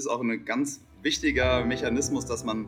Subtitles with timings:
[0.00, 2.66] ist auch ein ganz wichtiger Mechanismus, dass man,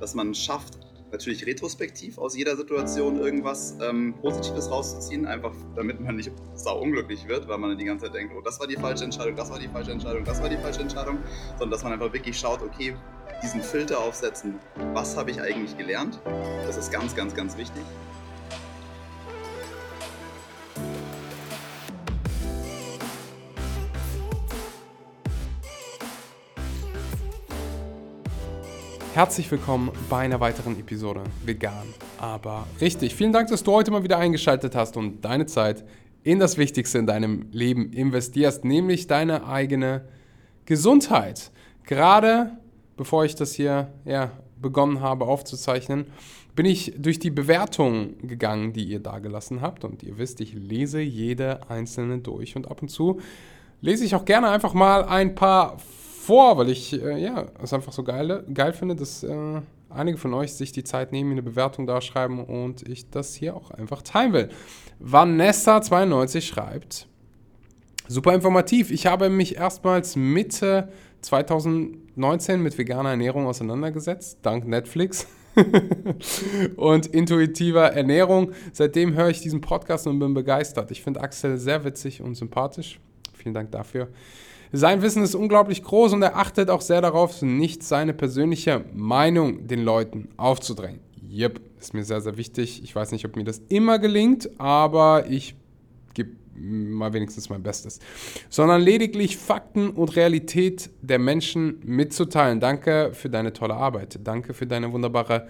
[0.00, 0.78] dass man schafft,
[1.14, 7.26] natürlich retrospektiv aus jeder Situation irgendwas ähm, Positives rauszuziehen, einfach damit man nicht sau unglücklich
[7.28, 9.48] wird, weil man dann die ganze Zeit denkt, oh, das war die falsche Entscheidung, das
[9.50, 11.18] war die falsche Entscheidung, das war die falsche Entscheidung,
[11.50, 12.96] sondern dass man einfach wirklich schaut, okay,
[13.42, 14.58] diesen Filter aufsetzen,
[14.92, 16.20] was habe ich eigentlich gelernt?
[16.66, 17.82] Das ist ganz, ganz, ganz wichtig.
[29.14, 31.86] Herzlich willkommen bei einer weiteren Episode Vegan,
[32.18, 33.14] aber richtig.
[33.14, 35.84] Vielen Dank, dass du heute mal wieder eingeschaltet hast und deine Zeit
[36.24, 40.04] in das Wichtigste in deinem Leben investierst, nämlich deine eigene
[40.64, 41.52] Gesundheit.
[41.84, 42.58] Gerade
[42.96, 46.06] bevor ich das hier ja, begonnen habe aufzuzeichnen,
[46.56, 49.84] bin ich durch die Bewertungen gegangen, die ihr da gelassen habt.
[49.84, 53.20] Und ihr wisst, ich lese jede einzelne durch und ab und zu
[53.80, 55.76] lese ich auch gerne einfach mal ein paar
[56.24, 59.60] vor, weil ich äh, ja, es einfach so geil, geil finde, dass äh,
[59.90, 63.34] einige von euch sich die Zeit nehmen, mir eine Bewertung da schreiben und ich das
[63.34, 64.48] hier auch einfach teilen will.
[65.02, 67.06] Vanessa92 schreibt,
[68.08, 68.90] super informativ.
[68.90, 70.88] Ich habe mich erstmals Mitte
[71.20, 75.26] 2019 mit veganer Ernährung auseinandergesetzt, dank Netflix.
[76.76, 78.50] und intuitiver Ernährung.
[78.72, 80.90] Seitdem höre ich diesen Podcast und bin begeistert.
[80.90, 82.98] Ich finde Axel sehr witzig und sympathisch.
[83.34, 84.08] Vielen Dank dafür.
[84.76, 89.68] Sein Wissen ist unglaublich groß und er achtet auch sehr darauf, nicht seine persönliche Meinung
[89.68, 90.98] den Leuten aufzudrängen.
[91.30, 92.82] Yep, ist mir sehr, sehr wichtig.
[92.82, 95.54] Ich weiß nicht, ob mir das immer gelingt, aber ich
[96.12, 98.00] gebe mal wenigstens mein Bestes.
[98.48, 102.58] Sondern lediglich Fakten und Realität der Menschen mitzuteilen.
[102.58, 104.18] Danke für deine tolle Arbeit.
[104.24, 105.46] Danke für deine wunderbare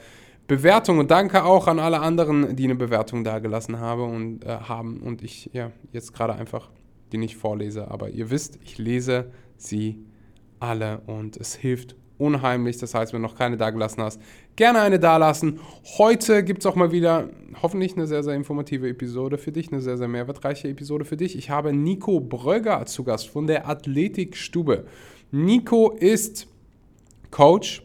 [0.47, 4.49] Bewertung und danke auch an alle anderen, die eine Bewertung da gelassen habe und, äh,
[4.49, 6.69] haben und ich ja jetzt gerade einfach
[7.13, 7.91] die nicht vorlese.
[7.91, 9.99] Aber ihr wisst, ich lese sie
[10.61, 12.79] alle und es hilft unheimlich.
[12.79, 14.21] Das heißt, wenn du noch keine dagelassen hast,
[14.57, 15.61] gerne eine dalassen.
[15.99, 17.29] Heute gibt es auch mal wieder
[17.63, 21.37] hoffentlich eine sehr, sehr informative Episode für dich, eine sehr, sehr mehrwertreiche Episode für dich.
[21.37, 24.85] Ich habe Nico Bröger zu Gast von der Athletikstube.
[25.31, 26.47] Nico ist
[27.31, 27.84] Coach,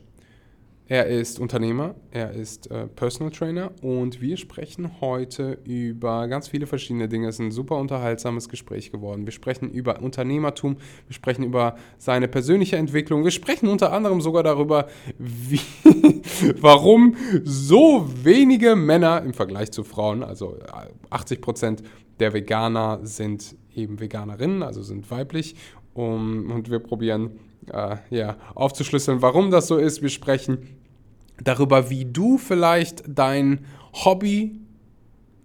[0.89, 6.65] er ist Unternehmer, er ist äh, Personal Trainer und wir sprechen heute über ganz viele
[6.65, 7.27] verschiedene Dinge.
[7.27, 9.25] Es ist ein super unterhaltsames Gespräch geworden.
[9.25, 14.41] Wir sprechen über Unternehmertum, wir sprechen über seine persönliche Entwicklung, wir sprechen unter anderem sogar
[14.41, 14.87] darüber,
[15.19, 15.61] wie,
[16.59, 20.57] warum so wenige Männer im Vergleich zu Frauen, also
[21.11, 21.83] 80 Prozent
[22.19, 25.55] der Veganer sind eben Veganerinnen, also sind weiblich.
[25.93, 27.39] Um, und wir probieren
[27.71, 30.01] äh, ja, aufzuschlüsseln, warum das so ist.
[30.01, 30.78] Wir sprechen
[31.43, 34.59] darüber, wie du vielleicht dein Hobby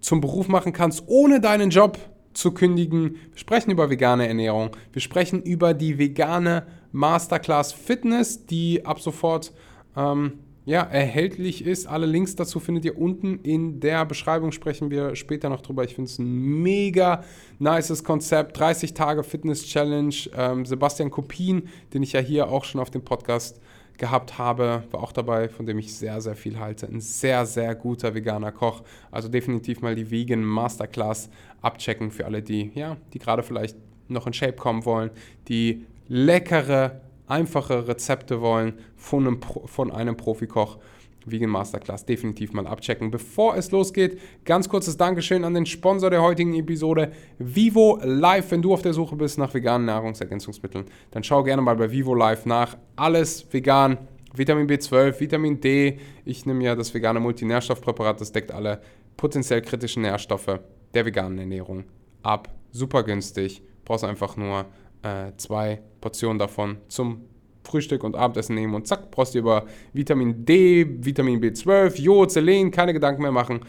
[0.00, 1.98] zum Beruf machen kannst, ohne deinen Job
[2.34, 3.16] zu kündigen.
[3.30, 4.70] Wir sprechen über vegane Ernährung.
[4.92, 9.52] Wir sprechen über die vegane Masterclass Fitness, die ab sofort
[9.96, 11.86] ähm, ja, erhältlich ist.
[11.86, 14.50] Alle Links dazu findet ihr unten in der Beschreibung.
[14.50, 15.84] Sprechen wir später noch drüber.
[15.84, 17.22] Ich finde es ein mega
[17.58, 18.58] nices Konzept.
[18.58, 20.14] 30 Tage Fitness Challenge.
[20.36, 23.60] Ähm, Sebastian Kopien, den ich ja hier auch schon auf dem Podcast
[23.98, 26.86] gehabt habe, war auch dabei, von dem ich sehr, sehr viel halte.
[26.86, 28.82] Ein sehr, sehr guter veganer Koch.
[29.10, 31.30] Also definitiv mal die Vegan Masterclass
[31.62, 33.76] abchecken für alle, die, ja, die gerade vielleicht
[34.08, 35.10] noch in Shape kommen wollen,
[35.48, 40.78] die leckere, einfache Rezepte wollen von einem, von einem Profikoch.
[41.26, 43.10] Vegan Masterclass definitiv mal abchecken.
[43.10, 48.50] Bevor es losgeht, ganz kurzes Dankeschön an den Sponsor der heutigen Episode, Vivo Life.
[48.50, 52.14] Wenn du auf der Suche bist nach veganen Nahrungsergänzungsmitteln, dann schau gerne mal bei Vivo
[52.14, 52.76] Life nach.
[52.96, 53.98] Alles vegan.
[54.36, 55.98] Vitamin B12, Vitamin D.
[56.24, 58.80] Ich nehme ja das vegane Multinährstoffpräparat, das deckt alle
[59.16, 60.58] potenziell kritischen Nährstoffe
[60.92, 61.84] der veganen Ernährung
[62.22, 62.48] ab.
[62.72, 63.62] Super günstig.
[63.84, 64.66] Brauchst einfach nur
[65.02, 67.26] äh, zwei Portionen davon zum
[67.64, 72.70] Frühstück und Abendessen nehmen und zack, brauchst du über Vitamin D, Vitamin B12, Jod, Selen,
[72.70, 73.60] keine Gedanken mehr machen.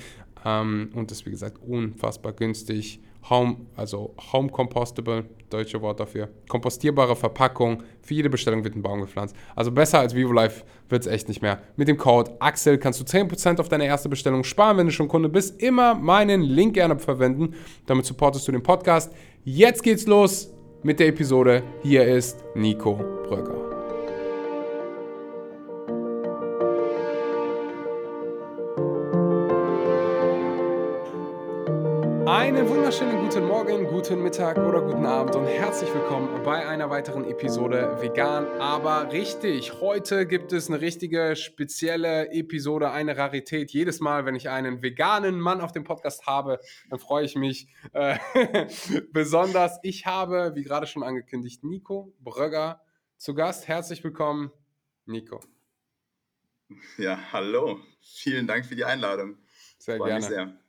[0.45, 2.99] Ähm, und das ist wie gesagt unfassbar günstig.
[3.29, 6.29] Home, also Home Compostable, deutsche Wort dafür.
[6.47, 7.81] Kompostierbare Verpackung.
[8.01, 9.35] Für jede Bestellung wird ein Baum gepflanzt.
[9.55, 11.59] Also besser als VivoLife wird es echt nicht mehr.
[11.75, 15.07] Mit dem Code Axel kannst du 10% auf deine erste Bestellung sparen, wenn du schon
[15.07, 15.59] Kunde bist.
[15.61, 17.55] Immer meinen Link gerne verwenden.
[17.87, 19.11] Damit supportest du den Podcast.
[19.43, 20.53] Jetzt geht's los
[20.83, 21.63] mit der Episode.
[21.81, 22.93] Hier ist Nico
[23.27, 23.64] Bröcker.
[32.35, 37.23] Einen wunderschönen guten Morgen, guten Mittag oder guten Abend und herzlich willkommen bei einer weiteren
[37.23, 39.79] Episode Vegan, aber richtig.
[39.79, 43.71] Heute gibt es eine richtige spezielle Episode, eine Rarität.
[43.71, 46.59] Jedes Mal, wenn ich einen veganen Mann auf dem Podcast habe,
[46.89, 48.17] dann freue ich mich äh,
[49.13, 49.79] besonders.
[49.83, 52.81] Ich habe, wie gerade schon angekündigt, Nico Brögger
[53.15, 54.51] Zu Gast herzlich willkommen,
[55.05, 55.39] Nico.
[56.97, 57.79] Ja, hallo.
[58.01, 59.37] Vielen Dank für die Einladung.
[59.77, 60.19] Sehr Freue gerne.
[60.19, 60.64] Mich, sehr.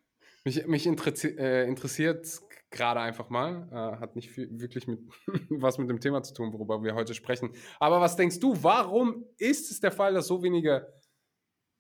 [0.47, 2.27] Mich, mich interessi äh, interessiert
[2.71, 5.01] gerade einfach mal, äh, hat nicht viel, wirklich mit
[5.51, 7.51] was mit dem Thema zu tun, worüber wir heute sprechen.
[7.79, 10.93] Aber was denkst du, warum ist es der Fall, dass so wenige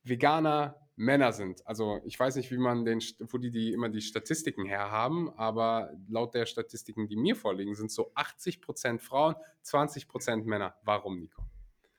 [0.02, 1.66] Veganer Männer sind.
[1.66, 5.90] Also ich weiß nicht, wie man den, wo die, die immer die Statistiken herhaben, aber
[6.08, 10.74] laut der Statistiken, die mir vorliegen, sind so 80% Frauen, 20% Männer.
[10.84, 11.42] Warum, Nico?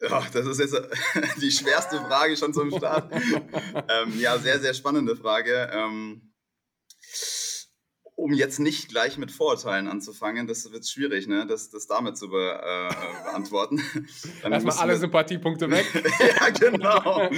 [0.01, 0.75] Ja, das ist jetzt
[1.41, 3.11] die schwerste Frage schon zum Start.
[3.13, 5.69] ähm, ja, sehr, sehr spannende Frage.
[5.71, 6.26] Ähm,
[8.17, 11.45] um jetzt nicht gleich mit Vorurteilen anzufangen, das wird schwierig, ne?
[11.45, 13.79] das, das damit zu be, äh, beantworten.
[14.43, 14.97] Erstmal alle wir...
[14.97, 15.85] Sympathiepunkte weg.
[16.19, 17.29] ja, genau.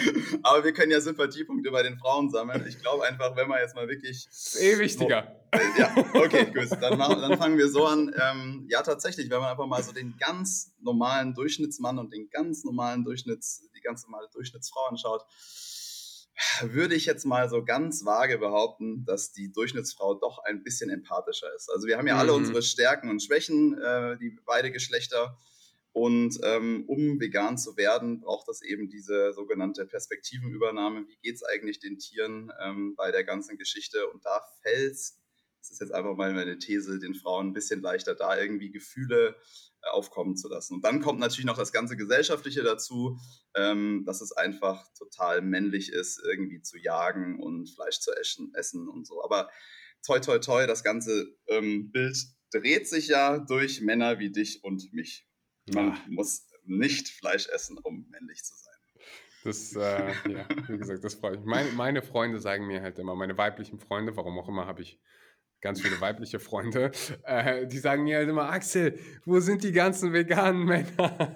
[0.42, 2.66] Aber wir können ja Sympathiepunkte bei den Frauen sammeln.
[2.66, 4.30] Ich glaube einfach, wenn man jetzt mal wirklich.
[4.58, 5.36] Eh wichtiger.
[5.54, 6.70] So, ja, okay, gut.
[6.82, 8.16] Dann, machen, dann fangen wir so an.
[8.18, 12.64] Ähm, ja, tatsächlich, wenn man einfach mal so den ganz normalen Durchschnittsmann und den ganz
[12.64, 15.26] normalen Durchschnitts, die ganz normale Durchschnittsfrau anschaut,
[16.62, 21.54] würde ich jetzt mal so ganz vage behaupten, dass die Durchschnittsfrau doch ein bisschen empathischer
[21.56, 21.70] ist.
[21.70, 22.40] Also wir haben ja alle mhm.
[22.40, 25.38] unsere Stärken und Schwächen, äh, die beide Geschlechter.
[25.92, 31.08] Und ähm, um vegan zu werden, braucht das eben diese sogenannte Perspektivenübernahme.
[31.08, 34.08] Wie geht es eigentlich den Tieren ähm, bei der ganzen Geschichte?
[34.08, 35.19] Und da fällt es,
[35.60, 39.36] das ist jetzt einfach mal meine These, den Frauen ein bisschen leichter da irgendwie Gefühle
[39.82, 40.76] aufkommen zu lassen.
[40.76, 43.20] Und dann kommt natürlich noch das ganze Gesellschaftliche dazu,
[43.56, 48.88] ähm, dass es einfach total männlich ist, irgendwie zu jagen und Fleisch zu essen, essen
[48.88, 49.24] und so.
[49.24, 49.50] Aber
[50.06, 52.18] toi, toi, toi, das ganze ähm, Bild
[52.52, 55.28] dreht sich ja durch Männer wie dich und mich.
[55.74, 56.04] Man ja.
[56.08, 58.70] muss nicht Fleisch essen, um männlich zu sein.
[59.44, 61.46] Das, äh, ja, wie gesagt, das freut mich.
[61.46, 65.00] Meine, meine Freunde sagen mir halt immer, meine weiblichen Freunde, warum auch immer, habe ich
[65.62, 66.92] ganz viele weibliche Freunde,
[67.24, 71.36] äh, die sagen mir halt immer, Axel, wo sind die ganzen veganen Männer?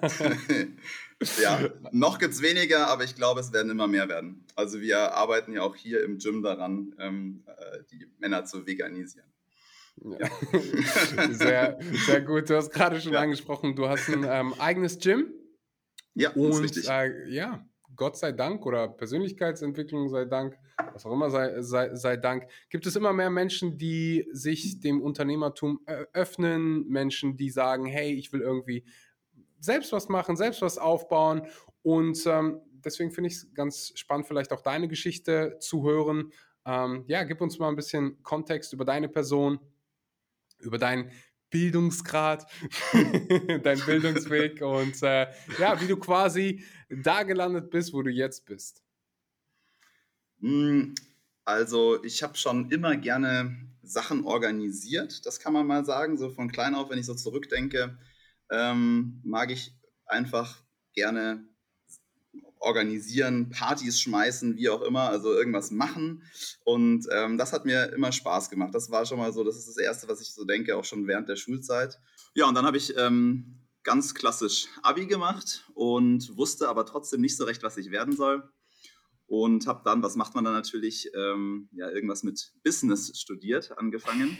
[1.42, 1.60] ja,
[1.92, 4.44] noch gibt es weniger, aber ich glaube, es werden immer mehr werden.
[4.56, 9.28] Also wir arbeiten ja auch hier im Gym daran, ähm, äh, die Männer zu veganisieren.
[10.02, 10.28] Ja.
[11.30, 12.50] sehr, sehr gut.
[12.50, 13.20] Du hast gerade schon ja.
[13.20, 15.32] angesprochen, du hast ein ähm, eigenes Gym.
[16.14, 16.88] Ja, und, ist richtig.
[16.88, 17.64] Äh, ja,
[17.96, 20.56] Gott sei Dank oder Persönlichkeitsentwicklung sei Dank,
[20.92, 25.02] was auch immer sei, sei, sei Dank, gibt es immer mehr Menschen, die sich dem
[25.02, 25.80] Unternehmertum
[26.12, 28.84] öffnen, Menschen, die sagen, hey, ich will irgendwie
[29.60, 31.46] selbst was machen, selbst was aufbauen.
[31.82, 36.32] Und ähm, deswegen finde ich es ganz spannend, vielleicht auch deine Geschichte zu hören.
[36.66, 39.58] Ähm, ja, gib uns mal ein bisschen Kontext über deine Person,
[40.58, 41.10] über deinen
[41.50, 42.46] Bildungsgrad,
[43.62, 45.28] dein Bildungsweg und äh,
[45.58, 48.83] ja, wie du quasi da gelandet bist, wo du jetzt bist.
[50.40, 50.94] Hm,
[51.44, 56.50] also ich habe schon immer gerne Sachen organisiert, das kann man mal sagen, so von
[56.50, 57.98] klein auf, wenn ich so zurückdenke,
[58.50, 59.72] ähm, mag ich
[60.06, 60.62] einfach
[60.94, 61.46] gerne
[62.64, 66.22] organisieren, Partys schmeißen, wie auch immer, also irgendwas machen.
[66.64, 68.74] Und ähm, das hat mir immer Spaß gemacht.
[68.74, 71.06] Das war schon mal so, das ist das Erste, was ich so denke, auch schon
[71.06, 72.00] während der Schulzeit.
[72.34, 77.36] Ja, und dann habe ich ähm, ganz klassisch Abi gemacht und wusste aber trotzdem nicht
[77.36, 78.48] so recht, was ich werden soll.
[79.26, 84.36] Und habe dann, was macht man dann natürlich, ähm, ja, irgendwas mit Business studiert, angefangen.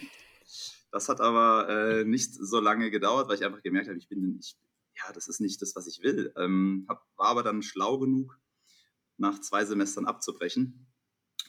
[0.91, 4.39] Das hat aber äh, nicht so lange gedauert, weil ich einfach gemerkt habe, ich bin,
[4.39, 4.57] ich
[4.97, 6.33] ja, das ist nicht das, was ich will.
[6.37, 8.39] Ähm, hab, war aber dann schlau genug,
[9.17, 10.87] nach zwei Semestern abzubrechen.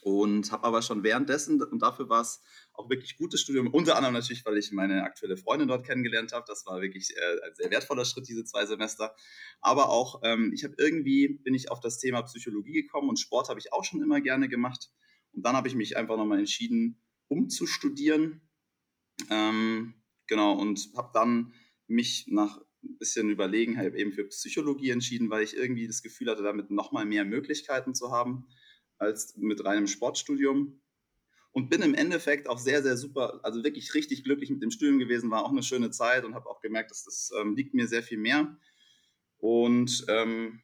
[0.02, 2.42] Und habe aber schon währenddessen, und dafür war es
[2.78, 6.46] auch wirklich gutes Studium, unter anderem natürlich, weil ich meine aktuelle Freundin dort kennengelernt habe.
[6.48, 9.16] Das war wirklich äh, ein sehr wertvoller Schritt, diese zwei Semester.
[9.62, 13.50] Aber auch, ähm, ich habe irgendwie, bin ich auf das Thema Psychologie gekommen und Sport
[13.50, 14.92] habe ich auch schon immer gerne gemacht.
[15.34, 18.42] Und dann habe ich mich einfach nochmal entschieden, umzustudieren.
[19.30, 19.96] Ähm,
[20.28, 21.54] genau, und habe dann
[21.88, 26.30] mich nach ein bisschen überlegen, habe eben für Psychologie entschieden, weil ich irgendwie das Gefühl
[26.30, 28.48] hatte, damit nochmal mehr Möglichkeiten zu haben
[28.98, 30.82] als mit reinem Sportstudium.
[31.56, 35.00] Und bin im Endeffekt auch sehr, sehr super, also wirklich richtig glücklich mit dem Studium
[35.00, 37.88] gewesen, war auch eine schöne Zeit und habe auch gemerkt, dass das ähm, liegt mir
[37.88, 38.58] sehr viel mehr.
[39.38, 40.60] Und ähm,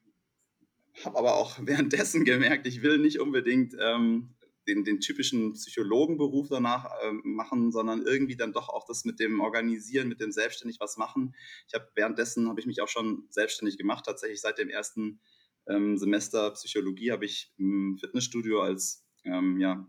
[1.02, 4.34] habe aber auch währenddessen gemerkt, ich will nicht unbedingt ähm,
[4.68, 9.40] den, den typischen Psychologenberuf danach äh, machen, sondern irgendwie dann doch auch das mit dem
[9.40, 11.34] Organisieren, mit dem selbstständig was machen.
[11.68, 14.04] Ich habe währenddessen habe ich mich auch schon selbstständig gemacht.
[14.04, 15.20] Tatsächlich seit dem ersten
[15.66, 19.88] ähm, Semester Psychologie habe ich im Fitnessstudio als ähm, ja,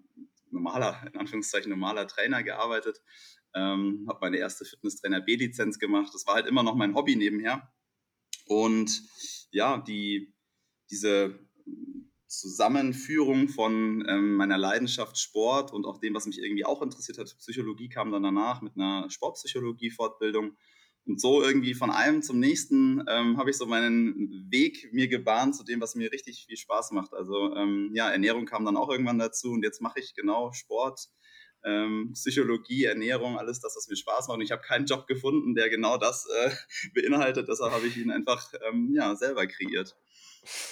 [0.53, 3.01] normaler, in Anführungszeichen normaler Trainer gearbeitet.
[3.55, 6.11] Ähm, habe meine erste Fitnesstrainer B-Lizenz gemacht.
[6.13, 7.71] Das war halt immer noch mein Hobby nebenher.
[8.45, 9.03] Und
[9.51, 10.33] ja, die,
[10.89, 11.39] diese
[12.27, 17.35] Zusammenführung von ähm, meiner Leidenschaft Sport und auch dem, was mich irgendwie auch interessiert hat.
[17.37, 20.57] Psychologie kam dann danach mit einer Sportpsychologie-Fortbildung.
[21.05, 25.55] Und so irgendwie von einem zum nächsten ähm, habe ich so meinen Weg mir gebahnt
[25.55, 27.13] zu dem, was mir richtig viel Spaß macht.
[27.13, 31.09] Also ähm, ja, Ernährung kam dann auch irgendwann dazu und jetzt mache ich genau Sport,
[31.65, 34.37] ähm, Psychologie, Ernährung, alles das, was mir Spaß macht.
[34.37, 36.51] Und ich habe keinen Job gefunden, der genau das äh,
[36.93, 37.47] beinhaltet.
[37.49, 39.97] Deshalb habe ich ihn einfach ähm, ja, selber kreiert.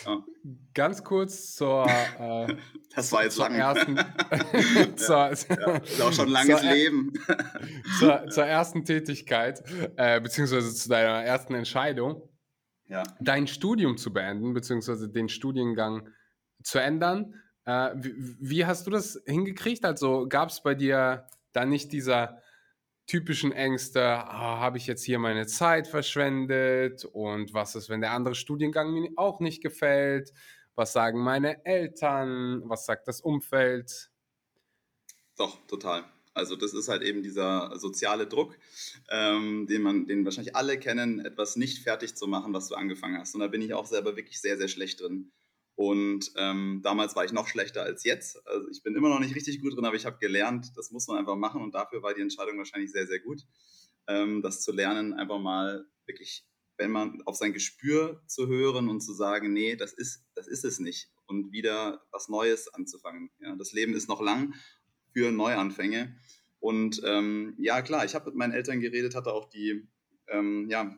[0.06, 0.24] Ja.
[0.74, 1.86] Ganz kurz zur.
[1.88, 2.56] Äh,
[2.96, 3.54] das war jetzt lang.
[3.54, 3.96] Ersten,
[4.96, 7.14] zur, ja, ist auch schon ein langes zur, Leben.
[8.00, 9.64] zur, zur, ersten Tätigkeit,
[9.96, 12.30] äh, beziehungsweise zu deiner ersten Entscheidung,
[12.88, 13.04] ja.
[13.20, 16.10] dein Studium zu beenden, beziehungsweise den Studiengang
[16.64, 17.36] zu ändern.
[17.66, 19.86] Äh, wie, wie, hast du das hingekriegt?
[19.86, 22.42] Also gab es bei dir da nicht dieser
[23.12, 28.12] typischen Ängste, ah, habe ich jetzt hier meine Zeit verschwendet und was ist, wenn der
[28.12, 30.32] andere Studiengang mir auch nicht gefällt?
[30.76, 32.62] Was sagen meine Eltern?
[32.70, 34.10] Was sagt das Umfeld?
[35.36, 36.06] Doch, total.
[36.34, 38.58] Also das ist halt eben dieser soziale Druck,
[39.10, 43.18] ähm, den man, den wahrscheinlich alle kennen, etwas nicht fertig zu machen, was du angefangen
[43.18, 43.36] hast.
[43.36, 45.34] Und da bin ich auch selber wirklich sehr, sehr schlecht drin.
[45.82, 48.48] Und ähm, damals war ich noch schlechter als jetzt.
[48.48, 51.08] Also ich bin immer noch nicht richtig gut drin, aber ich habe gelernt, das muss
[51.08, 51.60] man einfach machen.
[51.60, 53.48] Und dafür war die Entscheidung wahrscheinlich sehr, sehr gut,
[54.06, 56.46] ähm, das zu lernen, einfach mal wirklich,
[56.78, 60.66] wenn man auf sein Gespür zu hören und zu sagen, nee, das ist, das ist
[60.66, 61.10] es nicht.
[61.26, 63.32] Und wieder was Neues anzufangen.
[63.40, 64.54] Ja, das Leben ist noch lang
[65.14, 66.16] für Neuanfänge.
[66.60, 69.88] Und ähm, ja, klar, ich habe mit meinen Eltern geredet, hatte auch die,
[70.28, 70.96] ähm, ja,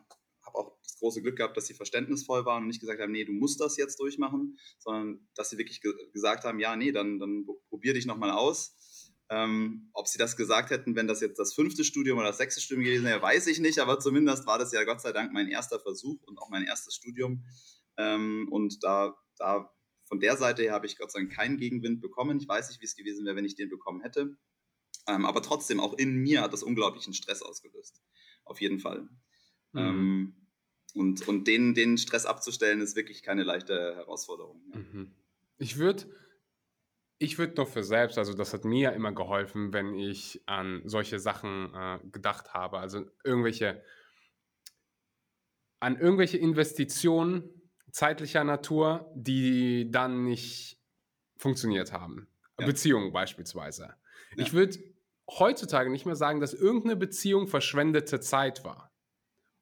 [0.54, 3.24] habe auch das große Glück gehabt, dass sie verständnisvoll waren und nicht gesagt haben, nee,
[3.24, 7.18] du musst das jetzt durchmachen, sondern dass sie wirklich ge gesagt haben, ja, nee, dann,
[7.18, 8.76] dann probier dich nochmal aus.
[9.30, 12.60] Ähm, ob sie das gesagt hätten, wenn das jetzt das fünfte Studium oder das sechste
[12.60, 15.48] Studium gewesen wäre, weiß ich nicht, aber zumindest war das ja Gott sei Dank mein
[15.48, 17.44] erster Versuch und auch mein erstes Studium.
[17.96, 19.70] Ähm, und da, da
[20.04, 22.38] von der Seite her habe ich Gott sei Dank keinen Gegenwind bekommen.
[22.38, 24.36] Ich weiß nicht, wie es gewesen wäre, wenn ich den bekommen hätte.
[25.06, 28.02] Ähm, aber trotzdem, auch in mir hat das unglaublichen Stress ausgelöst.
[28.44, 29.08] Auf jeden Fall.
[29.72, 29.80] Mhm.
[29.80, 30.43] Ähm,
[30.94, 34.60] und und den, den Stress abzustellen, ist wirklich keine leichte Herausforderung.
[34.72, 34.78] Ja.
[34.78, 35.10] Mhm.
[35.58, 36.04] Ich würde
[37.18, 41.18] ich würde noch für selbst, also das hat mir immer geholfen, wenn ich an solche
[41.18, 43.82] Sachen äh, gedacht habe, also irgendwelche,
[45.80, 47.48] an irgendwelche Investitionen
[47.92, 50.80] zeitlicher Natur, die dann nicht
[51.36, 52.28] funktioniert haben.
[52.58, 52.66] Ja.
[52.66, 53.94] Beziehungen beispielsweise.
[54.36, 54.44] Ja.
[54.44, 54.78] Ich würde
[55.30, 58.93] heutzutage nicht mehr sagen, dass irgendeine Beziehung verschwendete Zeit war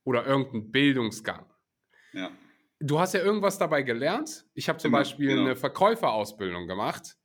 [0.04, 1.46] oder irgendein Bildungsgang.
[2.12, 2.30] Ja.
[2.80, 4.44] Du hast ja irgendwas dabei gelernt.
[4.54, 5.42] Ich habe zum Immer, Beispiel genau.
[5.42, 7.16] eine Verkäuferausbildung gemacht.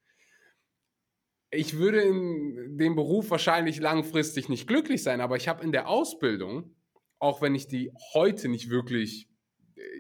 [1.50, 5.88] Ich würde in dem Beruf wahrscheinlich langfristig nicht glücklich sein, aber ich habe in der
[5.88, 6.76] Ausbildung,
[7.20, 9.30] auch wenn ich die heute nicht wirklich,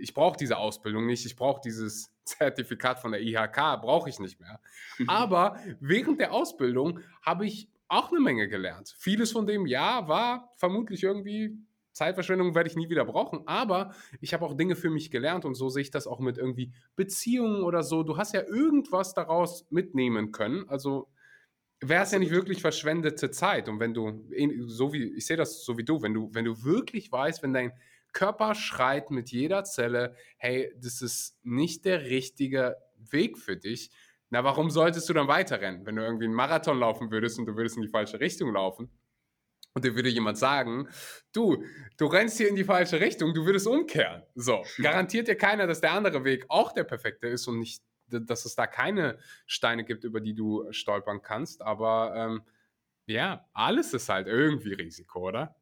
[0.01, 4.39] ich brauche diese Ausbildung nicht, ich brauche dieses Zertifikat von der IHK, brauche ich nicht
[4.39, 4.59] mehr.
[5.07, 8.93] aber während der Ausbildung habe ich auch eine Menge gelernt.
[8.99, 11.57] Vieles von dem, ja, war vermutlich irgendwie
[11.97, 15.55] Zeitverschwendung werde ich nie wieder brauchen, aber ich habe auch Dinge für mich gelernt und
[15.55, 18.03] so sehe ich das auch mit irgendwie Beziehungen oder so.
[18.03, 20.69] Du hast ja irgendwas daraus mitnehmen können.
[20.69, 21.09] Also
[21.79, 23.69] wäre es ja nicht wirklich verschwendete Zeit.
[23.69, 24.23] Und wenn du,
[24.67, 27.53] so wie, ich sehe das so wie du, wenn du, wenn du wirklich weißt, wenn
[27.53, 27.73] dein
[28.13, 33.91] Körper schreit mit jeder Zelle, hey, das ist nicht der richtige Weg für dich,
[34.29, 35.85] na, warum solltest du dann weiterrennen?
[35.85, 38.89] Wenn du irgendwie einen Marathon laufen würdest und du würdest in die falsche Richtung laufen,
[39.73, 40.87] und dir würde jemand sagen,
[41.33, 41.63] du,
[41.97, 44.23] du rennst hier in die falsche Richtung, du würdest umkehren.
[44.35, 48.45] So, garantiert dir keiner, dass der andere Weg auch der perfekte ist und nicht, dass
[48.45, 51.61] es da keine Steine gibt, über die du stolpern kannst.
[51.61, 52.41] Aber ähm,
[53.05, 55.55] ja, alles ist halt irgendwie Risiko, oder?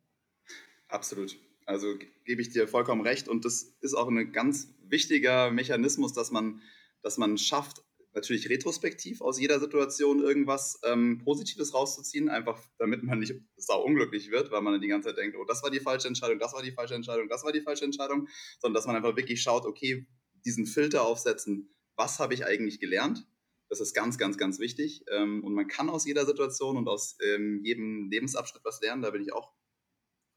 [0.87, 1.37] Absolut.
[1.65, 3.27] Also gebe ich dir vollkommen recht.
[3.27, 6.61] Und das ist auch ein ganz wichtiger Mechanismus, dass man,
[7.01, 7.83] dass man schafft,
[8.15, 14.31] natürlich retrospektiv aus jeder Situation irgendwas ähm, Positives rauszuziehen, einfach damit man nicht sau unglücklich
[14.31, 16.63] wird, weil man die ganze Zeit denkt, oh, das war die falsche Entscheidung, das war
[16.63, 18.27] die falsche Entscheidung, das war die falsche Entscheidung,
[18.59, 20.07] sondern dass man einfach wirklich schaut, okay,
[20.45, 23.27] diesen Filter aufsetzen, was habe ich eigentlich gelernt?
[23.67, 25.03] Das ist ganz, ganz, ganz wichtig.
[25.11, 29.09] Ähm, und man kann aus jeder Situation und aus ähm, jedem Lebensabschnitt was lernen, da
[29.09, 29.51] bin ich auch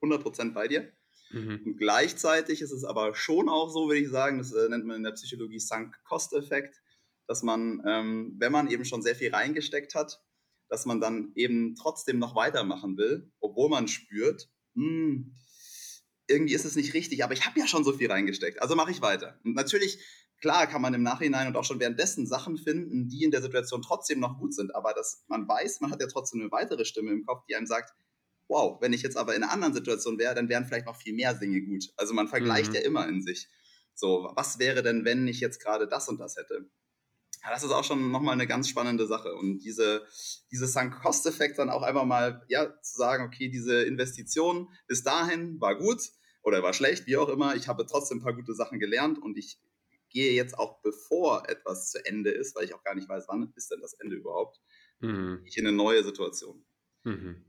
[0.03, 0.91] 100% bei dir.
[1.31, 1.61] Mhm.
[1.65, 4.97] Und gleichzeitig ist es aber schon auch so, würde ich sagen, das äh, nennt man
[4.97, 6.81] in der Psychologie Sunk-Cost-Effekt
[7.29, 10.21] dass man, ähm, wenn man eben schon sehr viel reingesteckt hat,
[10.69, 15.35] dass man dann eben trotzdem noch weitermachen will, obwohl man spürt, hm,
[16.27, 18.91] irgendwie ist es nicht richtig, aber ich habe ja schon so viel reingesteckt, also mache
[18.91, 19.39] ich weiter.
[19.45, 19.99] Und natürlich,
[20.41, 23.83] klar, kann man im Nachhinein und auch schon währenddessen Sachen finden, die in der Situation
[23.83, 27.13] trotzdem noch gut sind, aber dass man weiß, man hat ja trotzdem eine weitere Stimme
[27.13, 27.95] im Kopf, die einem sagt,
[28.49, 31.15] wow, wenn ich jetzt aber in einer anderen Situation wäre, dann wären vielleicht noch viel
[31.15, 31.93] mehr Dinge gut.
[31.97, 32.77] Also man vergleicht mhm.
[32.77, 33.49] ja immer in sich.
[33.95, 36.71] So, was wäre denn, wenn ich jetzt gerade das und das hätte?
[37.43, 39.35] Ja, das ist auch schon nochmal eine ganz spannende Sache.
[39.35, 40.07] Und diese,
[40.51, 45.77] diese Sunk-Cost-Effekt dann auch einfach mal, ja, zu sagen, okay, diese Investition bis dahin war
[45.77, 46.01] gut
[46.43, 47.55] oder er war schlecht, wie auch immer.
[47.55, 49.61] Ich habe trotzdem ein paar gute Sachen gelernt und ich
[50.11, 53.53] gehe jetzt auch, bevor etwas zu Ende ist, weil ich auch gar nicht weiß, wann
[53.57, 54.61] ist denn das Ende überhaupt,
[55.01, 55.43] mhm.
[55.45, 56.65] ich in eine neue Situation.
[57.05, 57.45] Mhm.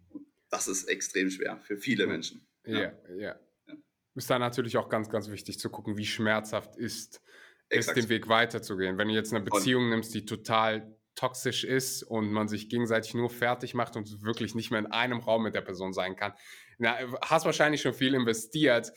[0.50, 2.12] Das ist extrem schwer für viele mhm.
[2.12, 2.48] Menschen.
[2.66, 2.94] Ja, ja.
[3.10, 3.40] ja.
[3.68, 3.76] ja.
[4.16, 7.22] Ist da natürlich auch ganz, ganz wichtig zu gucken, wie schmerzhaft ist
[7.70, 7.98] Exakt.
[7.98, 8.98] ist, den Weg weiterzugehen.
[8.98, 13.14] Wenn du jetzt eine Beziehung und nimmst, die total toxisch ist und man sich gegenseitig
[13.14, 16.34] nur fertig macht und wirklich nicht mehr in einem Raum mit der Person sein kann,
[16.78, 18.94] na, hast wahrscheinlich schon viel investiert,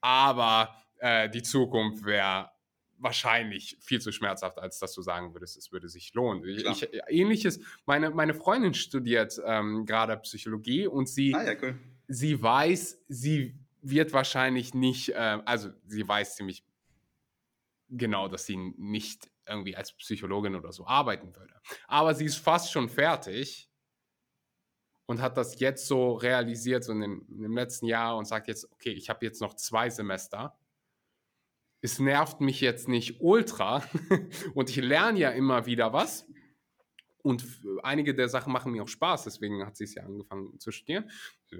[0.00, 2.50] aber äh, die Zukunft wäre
[2.98, 6.44] wahrscheinlich viel zu schmerzhaft, als dass du sagen würdest, es würde sich lohnen.
[6.44, 11.78] Ich, ähnliches, meine, meine Freundin studiert ähm, gerade Psychologie und sie, ah, ja, cool.
[12.08, 16.64] sie weiß, sie wird wahrscheinlich nicht, äh, also sie weiß ziemlich
[17.88, 21.54] genau, dass sie nicht irgendwie als Psychologin oder so arbeiten würde.
[21.86, 23.70] Aber sie ist fast schon fertig
[25.06, 28.46] und hat das jetzt so realisiert, so in, dem, in dem letzten Jahr und sagt
[28.48, 30.58] jetzt, okay, ich habe jetzt noch zwei Semester.
[31.80, 33.82] Es nervt mich jetzt nicht ultra
[34.54, 36.26] und ich lerne ja immer wieder was.
[37.22, 37.44] Und
[37.82, 41.10] einige der Sachen machen mir auch Spaß, deswegen hat sie es ja angefangen zu studieren.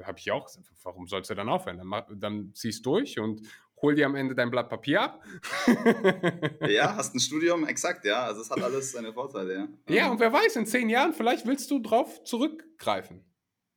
[0.03, 0.49] Habe ich auch,
[0.83, 1.79] warum sollst du dann aufhören?
[1.79, 3.43] Dann, dann ziehst durch und
[3.83, 5.23] hol dir am Ende dein Blatt Papier ab.
[6.69, 8.25] ja, hast ein Studium, exakt, ja.
[8.25, 9.69] Also es hat alles seine Vorteile, ja.
[9.95, 13.25] Ja, und wer weiß, in zehn Jahren, vielleicht willst du drauf zurückgreifen.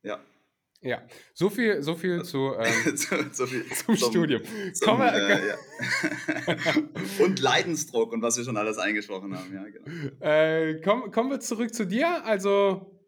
[0.02, 0.20] Ja.
[0.84, 1.00] Ja,
[1.32, 4.42] so viel, so viel zu, ähm, so, so viel zum, zum, Studium.
[4.74, 7.24] Zum, wir, äh, ja.
[7.24, 10.20] und Leidensdruck und was wir schon alles eingesprochen haben, ja, genau.
[10.20, 12.24] Äh, komm, kommen wir zurück zu dir.
[12.24, 13.01] Also,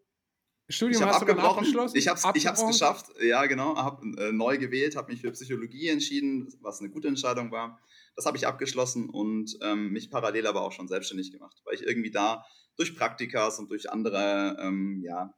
[0.68, 1.96] Studium ich hast du dann abgeschlossen?
[1.96, 6.48] Ich habe es geschafft, ja genau, habe äh, neu gewählt, habe mich für Psychologie entschieden,
[6.60, 7.80] was eine gute Entscheidung war.
[8.16, 11.82] Das habe ich abgeschlossen und ähm, mich parallel aber auch schon selbstständig gemacht, weil ich
[11.82, 12.44] irgendwie da
[12.76, 15.34] durch Praktikas und durch andere ähm, ja,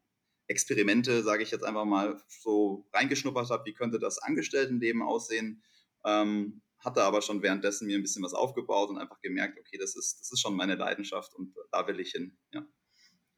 [0.46, 5.62] Experimente, sage ich jetzt einfach mal, so reingeschnuppert habe, wie könnte das Angestelltenleben aussehen.
[6.04, 9.96] Ähm, hatte aber schon währenddessen mir ein bisschen was aufgebaut und einfach gemerkt, okay, das
[9.96, 12.38] ist, das ist schon meine Leidenschaft und da will ich hin.
[12.52, 12.64] Ja.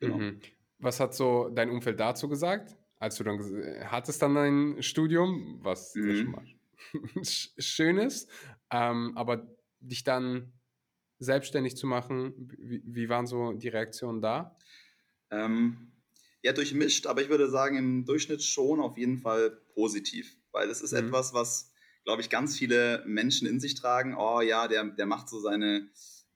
[0.01, 0.19] Genau.
[0.19, 0.41] Mhm.
[0.79, 3.39] Was hat so dein Umfeld dazu gesagt, als du dann
[3.85, 6.17] hattest dann ein Studium, was mhm.
[6.17, 6.45] schon mal
[7.25, 8.29] schön ist,
[8.71, 9.47] ähm, aber
[9.81, 10.53] dich dann
[11.19, 14.57] selbstständig zu machen, wie, wie waren so die Reaktionen da?
[15.31, 15.93] Ähm,
[16.43, 20.81] ja, durchmischt, aber ich würde sagen, im Durchschnitt schon auf jeden Fall positiv, weil es
[20.81, 21.09] ist mhm.
[21.09, 21.73] etwas, was,
[22.05, 24.15] glaube ich, ganz viele Menschen in sich tragen.
[24.17, 25.89] Oh ja, der, der macht so seine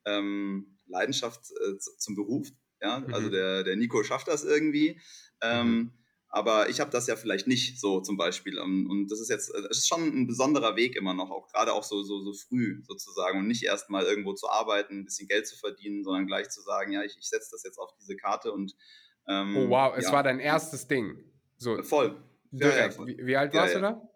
[0.05, 2.49] ähm, Leidenschaft äh, zum Beruf.
[2.83, 3.33] Ja, also mhm.
[3.33, 5.01] der, der Nico schafft das irgendwie.
[5.41, 5.93] Ähm, mhm.
[6.35, 8.59] Aber ich habe das ja vielleicht nicht so zum Beispiel.
[8.59, 11.75] Ähm, und das ist jetzt, es ist schon ein besonderer Weg immer noch, auch gerade
[11.75, 13.39] auch so, so, so früh sozusagen.
[13.39, 16.63] Und nicht erst mal irgendwo zu arbeiten, ein bisschen Geld zu verdienen, sondern gleich zu
[16.63, 18.75] sagen, ja, ich, ich setze das jetzt auf diese Karte und
[19.29, 20.13] ähm, Oh wow, es ja.
[20.13, 21.23] war dein erstes Ding.
[21.59, 22.17] So, voll.
[22.51, 22.77] Direkt.
[22.77, 23.07] Ja, ja, voll.
[23.09, 24.09] Wie, wie, alt warst du da?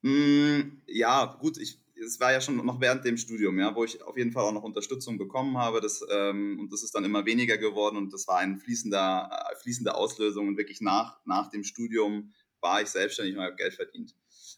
[0.00, 4.02] Mm, ja, gut, ich es war ja schon noch während dem Studium, ja, wo ich
[4.02, 5.80] auf jeden Fall auch noch Unterstützung bekommen habe.
[5.80, 9.56] Das, ähm, und das ist dann immer weniger geworden und das war ein fließender, äh,
[9.56, 14.14] fließende Auslösung und wirklich nach, nach dem Studium war ich selbstständig und habe Geld verdient.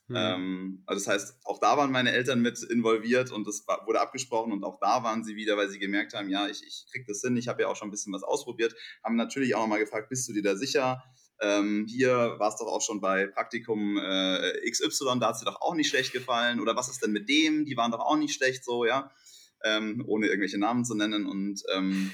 [0.08, 0.16] Mhm.
[0.16, 4.00] Ähm, also das heißt, auch da waren meine Eltern mit involviert und das war, wurde
[4.00, 7.06] abgesprochen und auch da waren sie wieder, weil sie gemerkt haben, ja, ich, ich krieg
[7.06, 8.74] das hin, ich habe ja auch schon ein bisschen was ausprobiert,
[9.04, 11.04] haben natürlich auch nochmal gefragt, bist du dir da sicher?
[11.40, 15.46] Ähm, hier war es doch auch schon bei Praktikum äh, XY, da hat es dir
[15.46, 16.60] doch auch nicht schlecht gefallen.
[16.60, 17.64] Oder was ist denn mit dem?
[17.64, 19.10] Die waren doch auch nicht schlecht, so, ja.
[19.64, 21.26] Ähm, ohne irgendwelche Namen zu nennen.
[21.26, 22.12] Und ähm,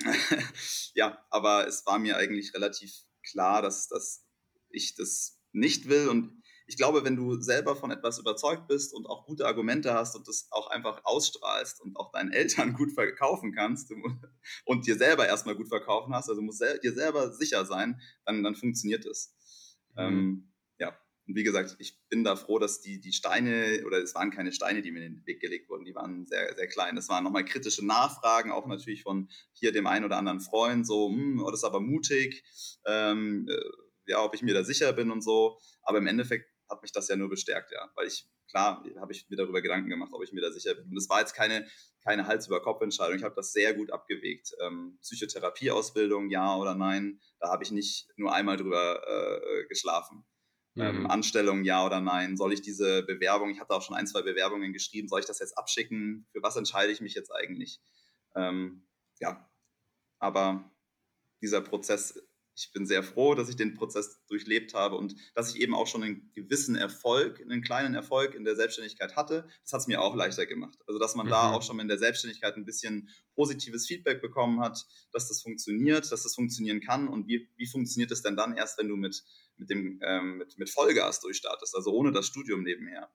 [0.94, 2.92] ja, aber es war mir eigentlich relativ
[3.22, 4.24] klar, dass, dass
[4.68, 6.08] ich das nicht will.
[6.08, 6.39] Und
[6.70, 10.28] ich glaube, wenn du selber von etwas überzeugt bist und auch gute Argumente hast und
[10.28, 13.92] das auch einfach ausstrahlst und auch deinen Eltern gut verkaufen kannst
[14.64, 18.54] und dir selber erstmal gut verkaufen hast, also musst dir selber sicher sein, dann, dann
[18.54, 19.34] funktioniert es.
[19.96, 20.00] Mhm.
[20.00, 24.14] Ähm, ja, und wie gesagt, ich bin da froh, dass die, die Steine, oder es
[24.14, 26.96] waren keine Steine, die mir in den Weg gelegt wurden, die waren sehr, sehr klein.
[26.96, 31.08] Es waren nochmal kritische Nachfragen, auch natürlich von hier dem einen oder anderen Freund, so,
[31.08, 32.44] hm, oh, das ist aber mutig,
[32.86, 33.56] ähm, äh,
[34.06, 35.58] ja, ob ich mir da sicher bin und so.
[35.82, 37.90] Aber im Endeffekt hat mich das ja nur bestärkt, ja.
[37.94, 40.90] Weil ich, klar, habe ich mir darüber Gedanken gemacht, ob ich mir da sicher bin.
[40.90, 41.66] Und es war jetzt keine,
[42.04, 43.16] keine Hals-über-Kopf-Entscheidung.
[43.16, 44.52] Ich habe das sehr gut abgewegt.
[44.60, 50.24] Ähm, Psychotherapieausbildung, ja oder nein, da habe ich nicht nur einmal drüber äh, geschlafen.
[50.74, 50.82] Mhm.
[50.82, 52.36] Ähm, Anstellung, ja oder nein?
[52.36, 55.40] Soll ich diese Bewerbung, ich hatte auch schon ein, zwei Bewerbungen geschrieben, soll ich das
[55.40, 56.26] jetzt abschicken?
[56.32, 57.80] Für was entscheide ich mich jetzt eigentlich?
[58.36, 58.86] Ähm,
[59.18, 59.50] ja,
[60.18, 60.70] aber
[61.42, 62.22] dieser Prozess
[62.60, 65.86] ich bin sehr froh, dass ich den Prozess durchlebt habe und dass ich eben auch
[65.86, 69.48] schon einen gewissen Erfolg, einen kleinen Erfolg in der Selbstständigkeit hatte.
[69.62, 70.78] Das hat es mir auch leichter gemacht.
[70.86, 71.30] Also, dass man mhm.
[71.30, 76.10] da auch schon in der Selbstständigkeit ein bisschen positives Feedback bekommen hat, dass das funktioniert,
[76.12, 79.24] dass das funktionieren kann und wie, wie funktioniert es denn dann erst, wenn du mit,
[79.56, 83.10] mit, dem, ähm, mit, mit Vollgas durchstartest, also ohne das Studium nebenher.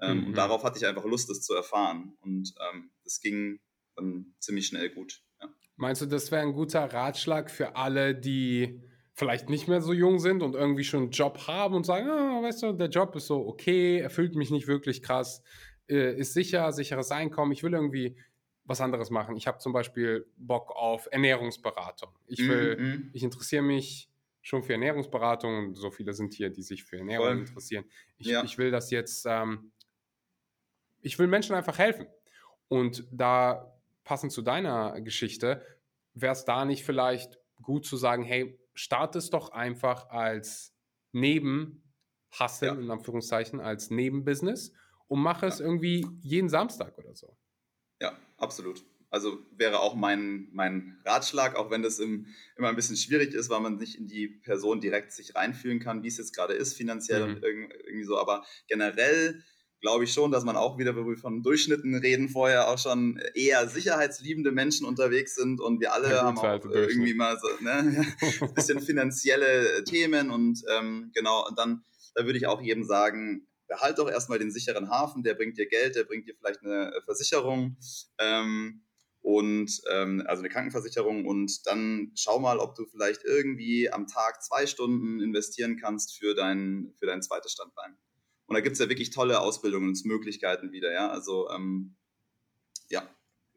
[0.00, 0.26] Ähm, mhm.
[0.28, 2.16] Und darauf hatte ich einfach Lust, das zu erfahren.
[2.20, 3.60] Und ähm, das ging
[3.96, 5.20] dann ziemlich schnell gut.
[5.40, 5.48] Ja.
[5.76, 8.80] Meinst du, das wäre ein guter Ratschlag für alle, die
[9.18, 12.40] vielleicht nicht mehr so jung sind und irgendwie schon einen Job haben und sagen, ah,
[12.40, 15.42] weißt du, der Job ist so okay, erfüllt mich nicht wirklich krass,
[15.88, 18.16] äh, ist sicher, sicheres Einkommen, ich will irgendwie
[18.62, 19.34] was anderes machen.
[19.34, 22.10] Ich habe zum Beispiel Bock auf Ernährungsberatung.
[22.28, 23.10] Ich will, mm -hmm.
[23.12, 24.08] ich interessiere mich
[24.40, 27.38] schon für Ernährungsberatung und so viele sind hier, die sich für Ernährung Voll.
[27.38, 27.86] interessieren.
[28.18, 28.44] Ich, ja.
[28.44, 29.72] ich, will das jetzt, ähm,
[31.00, 32.06] ich will Menschen einfach helfen.
[32.68, 35.64] Und da passend zu deiner Geschichte,
[36.14, 40.72] wäre es da nicht vielleicht gut zu sagen, hey, start es doch einfach als
[41.12, 41.82] Nebenhustle,
[42.68, 42.74] ja.
[42.74, 44.72] in Anführungszeichen, als Nebenbusiness
[45.08, 45.64] und mach es ja.
[45.64, 47.36] irgendwie jeden Samstag oder so.
[48.00, 48.84] Ja, absolut.
[49.10, 53.48] Also wäre auch mein, mein Ratschlag, auch wenn das im, immer ein bisschen schwierig ist,
[53.48, 56.74] weil man nicht in die Person direkt sich reinfühlen kann, wie es jetzt gerade ist,
[56.74, 57.34] finanziell mhm.
[57.34, 58.18] und irgendwie so.
[58.18, 59.42] Aber generell
[59.80, 63.20] glaube ich schon, dass man auch wieder, wenn wir von Durchschnitten reden, vorher auch schon
[63.34, 68.06] eher sicherheitsliebende Menschen unterwegs sind und wir alle haben auch irgendwie mal so ne,
[68.40, 73.46] ein bisschen finanzielle Themen und ähm, genau, und dann da würde ich auch jedem sagen,
[73.68, 76.92] behalt doch erstmal den sicheren Hafen, der bringt dir Geld, der bringt dir vielleicht eine
[77.04, 77.76] Versicherung.
[78.18, 78.82] Ähm,
[79.20, 84.42] und ähm, also eine Krankenversicherung und dann schau mal, ob du vielleicht irgendwie am Tag
[84.42, 87.98] zwei Stunden investieren kannst für dein, für dein zweites Standbein.
[88.48, 91.10] Und da gibt es ja wirklich tolle Ausbildungsmöglichkeiten wieder, ja.
[91.10, 91.96] Also ähm,
[92.88, 93.06] ja,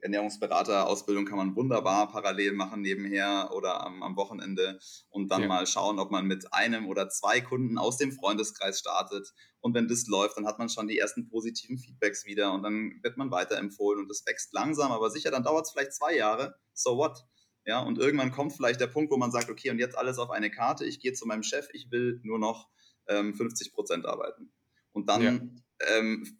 [0.02, 5.48] Ernährungsberater-Ausbildung kann man wunderbar parallel machen nebenher oder am, am Wochenende und dann ja.
[5.48, 9.34] mal schauen, ob man mit einem oder zwei Kunden aus dem Freundeskreis startet.
[9.62, 13.00] Und wenn das läuft, dann hat man schon die ersten positiven Feedbacks wieder und dann
[13.02, 16.56] wird man weiterempfohlen und das wächst langsam, aber sicher, dann dauert es vielleicht zwei Jahre.
[16.74, 17.24] So what?
[17.66, 20.32] Ja, und irgendwann kommt vielleicht der Punkt, wo man sagt, okay, und jetzt alles auf
[20.32, 22.68] eine Karte, ich gehe zu meinem Chef, ich will nur noch
[23.08, 24.52] ähm, 50 Prozent arbeiten.
[24.94, 26.38] Und dann, ja, ähm,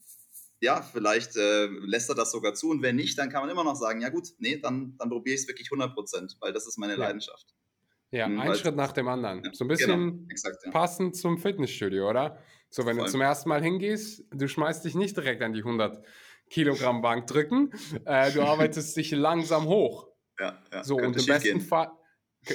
[0.60, 2.70] ja vielleicht äh, lässt er das sogar zu.
[2.70, 5.36] Und wenn nicht, dann kann man immer noch sagen, ja gut, nee, dann, dann probiere
[5.36, 7.00] ich es wirklich 100 Prozent, weil das ist meine ja.
[7.00, 7.56] Leidenschaft.
[8.12, 9.44] Ja, mhm, ein Schritt nach dem anderen.
[9.44, 10.72] Ja, so ein bisschen genau, exakt, ja.
[10.72, 12.38] passend zum Fitnessstudio, oder?
[12.70, 13.06] So, wenn Voll.
[13.06, 16.04] du zum ersten Mal hingehst, du schmeißt dich nicht direkt an die 100
[16.50, 17.72] Kilogramm Bank drücken,
[18.06, 20.10] äh, du arbeitest dich langsam hoch.
[20.38, 20.84] Ja, ja.
[20.84, 21.92] So, und im besten Fall,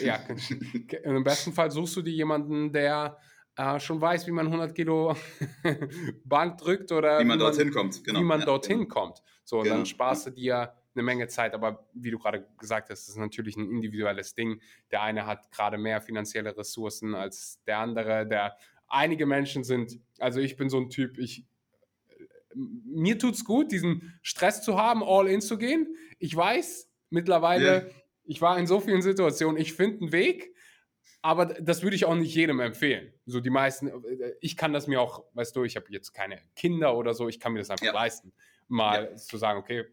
[0.02, 0.20] ja,
[1.04, 3.18] im besten Fall suchst du dir jemanden, der
[3.56, 5.16] äh, schon weiß, wie man 100 Kilo
[6.24, 8.04] Bank drückt oder wie man, dorthin kommt.
[8.04, 8.20] Genau.
[8.20, 8.94] Wie man ja, dorthin genau.
[8.94, 9.22] kommt.
[9.44, 9.76] So, genau.
[9.76, 11.54] dann sparst du dir eine Menge Zeit.
[11.54, 14.60] Aber wie du gerade gesagt hast, das ist natürlich ein individuelles Ding.
[14.90, 18.26] Der eine hat gerade mehr finanzielle Ressourcen als der andere.
[18.26, 18.56] Der
[18.88, 21.46] einige Menschen sind, also ich bin so ein Typ, ich
[22.56, 25.94] mir tut es gut, diesen Stress zu haben, all in zu gehen.
[26.18, 27.86] Ich weiß mittlerweile, yeah.
[28.24, 30.54] ich war in so vielen Situationen, ich finde einen Weg,
[31.26, 33.12] aber das würde ich auch nicht jedem empfehlen.
[33.26, 36.40] So die meisten, äh, ich kann das mir auch, weißt du, ich habe jetzt keine
[36.54, 37.92] Kinder oder so, ich kann mir das einfach ja.
[37.92, 38.32] leisten,
[38.68, 39.16] mal ja.
[39.16, 39.86] zu sagen, okay,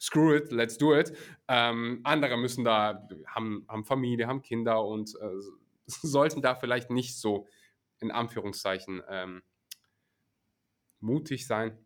[0.00, 1.14] screw it, let's do it.
[1.46, 5.28] Ähm, andere müssen da, haben, haben Familie, haben Kinder und äh,
[5.86, 7.46] sollten da vielleicht nicht so
[7.98, 9.42] in Anführungszeichen ähm,
[11.00, 11.76] mutig sein,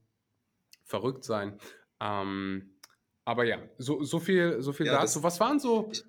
[0.84, 1.58] verrückt sein.
[1.98, 2.76] Ähm,
[3.24, 5.24] aber ja, so, so viel, so viel ja, dazu.
[5.24, 5.90] Was waren so.
[5.90, 6.04] Ich,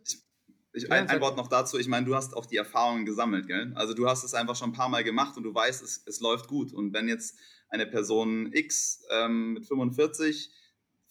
[0.74, 1.78] ich, ein, ein, Wort noch dazu.
[1.78, 3.72] Ich meine, du hast auch die Erfahrungen gesammelt, gell?
[3.76, 6.20] Also du hast es einfach schon ein paar Mal gemacht und du weißt, es, es
[6.20, 6.74] läuft gut.
[6.74, 7.38] Und wenn jetzt
[7.70, 10.52] eine Person X ähm, mit 45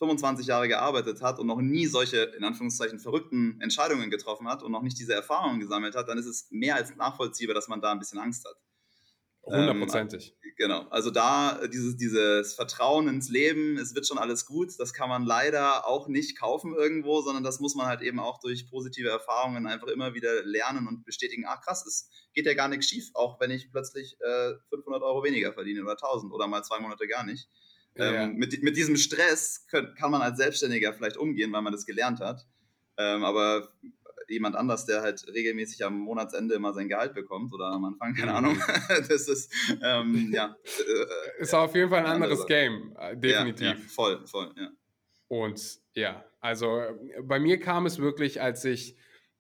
[0.01, 4.73] 25 Jahre gearbeitet hat und noch nie solche, in Anführungszeichen, verrückten Entscheidungen getroffen hat und
[4.73, 7.93] noch nicht diese Erfahrungen gesammelt hat, dann ist es mehr als nachvollziehbar, dass man da
[7.93, 8.57] ein bisschen Angst hat.
[9.43, 10.31] Hundertprozentig.
[10.31, 10.87] Ähm, genau.
[10.91, 15.25] Also da dieses, dieses Vertrauen ins Leben, es wird schon alles gut, das kann man
[15.25, 19.67] leider auch nicht kaufen irgendwo, sondern das muss man halt eben auch durch positive Erfahrungen
[19.67, 23.41] einfach immer wieder lernen und bestätigen, ach krass, es geht ja gar nichts schief, auch
[23.41, 27.25] wenn ich plötzlich äh, 500 Euro weniger verdiene oder 1000 oder mal zwei Monate gar
[27.25, 27.49] nicht.
[27.97, 28.25] Ja.
[28.25, 31.87] Ähm, mit, mit diesem Stress können, kann man als Selbstständiger vielleicht umgehen, weil man das
[31.87, 32.47] gelernt hat.
[32.99, 33.73] Ähm, aber
[34.31, 38.35] jemand anders, der halt regelmäßig am Monatsende immer sein Gehalt bekommt oder am Anfang, keine
[38.35, 38.57] Ahnung.
[39.09, 40.57] das ist, ähm, ja.
[40.79, 43.67] Äh, ist auf jeden Fall ein anderes Game, äh, definitiv.
[43.67, 44.71] Ja, ja, voll, voll, ja.
[45.29, 46.83] Und ja, also
[47.23, 48.97] bei mir kam es wirklich, als ich,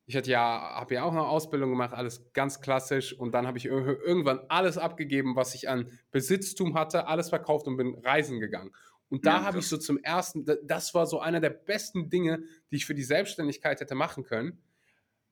[0.06, 3.58] ich hatte ja, habe ja auch eine Ausbildung gemacht, alles ganz klassisch und dann habe
[3.58, 8.70] ich irgendwann alles abgegeben, was ich an Besitztum hatte, alles verkauft und bin reisen gegangen.
[9.08, 12.44] Und da ja, habe ich so zum ersten, das war so einer der besten Dinge,
[12.70, 14.62] die ich für die Selbstständigkeit hätte machen können,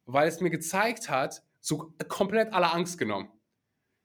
[0.09, 3.29] weil es mir gezeigt hat, so komplett alle Angst genommen.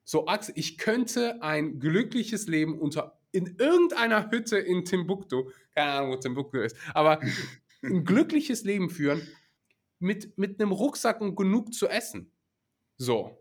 [0.03, 6.11] So, Axel, ich könnte ein glückliches Leben unter in irgendeiner Hütte in Timbuktu, keine Ahnung,
[6.11, 7.19] wo Timbuktu ist, aber
[7.81, 9.27] ein glückliches Leben führen
[9.97, 12.31] mit, mit einem Rucksack und genug zu essen.
[12.97, 13.39] So.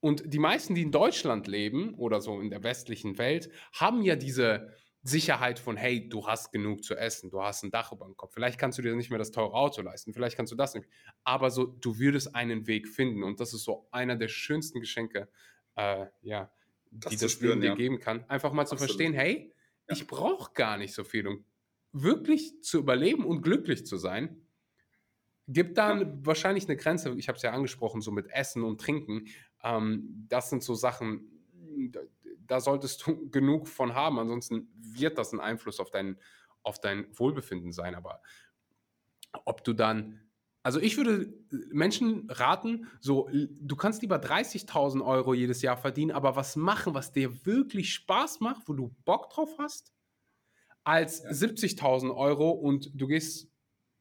[0.00, 4.16] Und die meisten, die in Deutschland leben oder so in der westlichen Welt, haben ja
[4.16, 4.70] diese
[5.06, 8.32] Sicherheit von, hey, du hast genug zu essen, du hast ein Dach über dem Kopf.
[8.32, 10.88] Vielleicht kannst du dir nicht mehr das teure Auto leisten, vielleicht kannst du das nicht.
[11.24, 13.22] Aber so, du würdest einen Weg finden.
[13.22, 15.28] Und das ist so einer der schönsten Geschenke,
[15.76, 16.50] äh, ja,
[16.90, 17.74] das die das spüren, dir ja.
[17.74, 18.24] geben kann.
[18.30, 18.80] Einfach mal Absolut.
[18.80, 19.52] zu verstehen, hey,
[19.88, 19.94] ja.
[19.94, 21.44] ich brauche gar nicht so viel, um
[21.92, 24.40] wirklich zu überleben und glücklich zu sein.
[25.46, 26.18] Gibt dann ja.
[26.22, 29.26] wahrscheinlich eine Grenze, ich habe es ja angesprochen, so mit Essen und Trinken.
[29.62, 31.28] Ähm, das sind so Sachen,
[32.46, 36.18] da, solltest du genug von haben, ansonsten wird das ein Einfluss auf dein,
[36.62, 37.94] auf dein Wohlbefinden sein.
[37.94, 38.22] Aber
[39.44, 40.20] ob du dann,
[40.62, 41.32] also ich würde
[41.70, 47.12] Menschen raten, so, du kannst lieber 30.000 Euro jedes Jahr verdienen, aber was machen, was
[47.12, 49.92] dir wirklich Spaß macht, wo du Bock drauf hast,
[50.84, 51.30] als ja.
[51.30, 53.50] 70.000 Euro und du gehst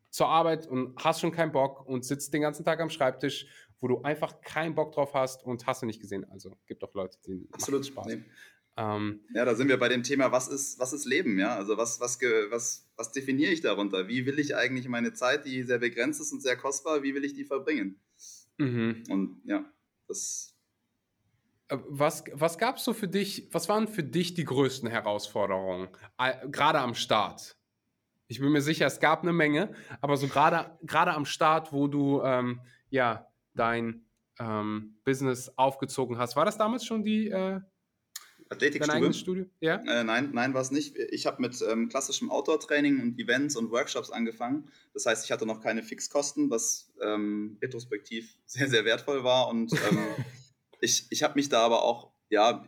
[0.09, 3.47] zur Arbeit und hast schon keinen Bock und sitzt den ganzen Tag am Schreibtisch,
[3.83, 6.25] wo du einfach keinen Bock drauf hast und hast du nicht gesehen.
[6.31, 8.07] Also gibt doch Leute, die absolut Spaß.
[8.07, 8.23] Nee.
[8.77, 11.57] Ähm, ja, da sind wir bei dem Thema, was ist, was ist Leben, ja?
[11.57, 12.17] Also was, was,
[12.49, 14.07] was, was definiere ich darunter?
[14.07, 17.25] Wie will ich eigentlich meine Zeit, die sehr begrenzt ist und sehr kostbar, wie will
[17.25, 17.99] ich die verbringen?
[18.57, 19.03] Mhm.
[19.09, 19.65] Und ja,
[20.07, 20.55] das.
[21.67, 25.89] Äh, was, was gab es so für dich, was waren für dich die größten Herausforderungen,
[26.17, 27.57] äh, gerade am Start?
[28.27, 31.87] Ich bin mir sicher, es gab eine Menge, aber so gerade gerade am Start, wo
[31.87, 34.05] du ähm, ja dein
[34.39, 37.59] ähm, Business aufgezogen hast, war das damals schon die äh,
[38.49, 39.45] Athletikstudio?
[39.59, 39.77] Ja?
[39.85, 40.95] Äh, nein, nein, war es nicht.
[41.11, 44.69] Ich habe mit ähm, klassischem Outdoor-Training und Events und Workshops angefangen.
[44.93, 49.47] Das heißt, ich hatte noch keine Fixkosten, was ähm, retrospektiv sehr, sehr wertvoll war.
[49.47, 49.99] Und ähm,
[50.81, 52.65] ich, ich habe mich da aber auch, ja,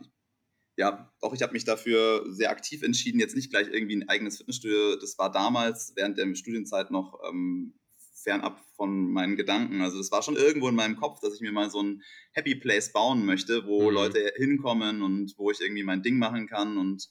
[0.77, 4.37] ja, auch ich habe mich dafür sehr aktiv entschieden, jetzt nicht gleich irgendwie ein eigenes
[4.37, 4.97] Fitnessstudio.
[4.97, 7.79] Das war damals während der Studienzeit noch ähm,
[8.25, 9.81] fernab von meinen Gedanken.
[9.81, 12.01] Also das war schon irgendwo in meinem Kopf, dass ich mir mal so ein
[12.33, 13.93] Happy Place bauen möchte, wo mhm.
[13.93, 17.07] Leute hinkommen und wo ich irgendwie mein Ding machen kann und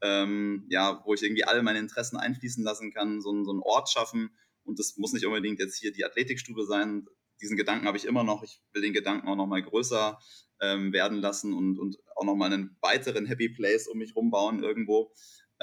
[0.00, 3.60] ähm, ja, wo ich irgendwie alle meine Interessen einfließen lassen kann, so, ein, so einen
[3.60, 4.30] Ort schaffen.
[4.64, 7.06] Und das muss nicht unbedingt jetzt hier die Athletikstube sein.
[7.40, 8.42] Diesen Gedanken habe ich immer noch.
[8.44, 10.18] Ich will den Gedanken auch noch mal größer
[10.60, 15.12] ähm, werden lassen und, und auch nochmal einen weiteren Happy Place um mich rumbauen irgendwo.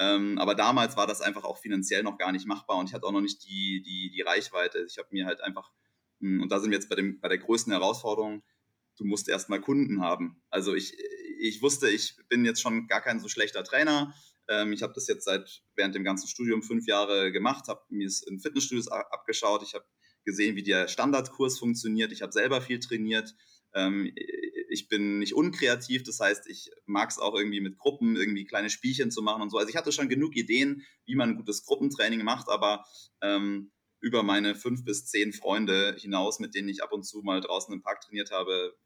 [0.00, 3.04] Ähm, aber damals war das einfach auch finanziell noch gar nicht machbar und ich hatte
[3.04, 4.86] auch noch nicht die, die, die Reichweite.
[4.88, 5.70] Ich habe mir halt einfach,
[6.20, 8.42] hm, und da sind wir jetzt bei, dem, bei der größten Herausforderung,
[8.96, 10.42] du musst erstmal Kunden haben.
[10.48, 10.96] Also ich,
[11.38, 14.14] ich wusste, ich bin jetzt schon gar kein so schlechter Trainer.
[14.48, 18.06] Ähm, ich habe das jetzt seit während dem ganzen Studium fünf Jahre gemacht, habe mir
[18.06, 19.62] es in Fitnessstudios abgeschaut.
[19.62, 19.84] Ich habe
[20.24, 22.10] gesehen, wie der Standardkurs funktioniert.
[22.10, 23.34] Ich habe selber viel trainiert.
[23.74, 24.10] Ähm,
[24.70, 28.70] ich bin nicht unkreativ, das heißt, ich mag es auch irgendwie mit Gruppen irgendwie kleine
[28.70, 29.58] Spielchen zu machen und so.
[29.58, 32.84] Also ich hatte schon genug Ideen, wie man ein gutes Gruppentraining macht, aber
[33.20, 37.40] ähm, über meine fünf bis zehn Freunde hinaus, mit denen ich ab und zu mal
[37.40, 38.76] draußen im Park trainiert habe,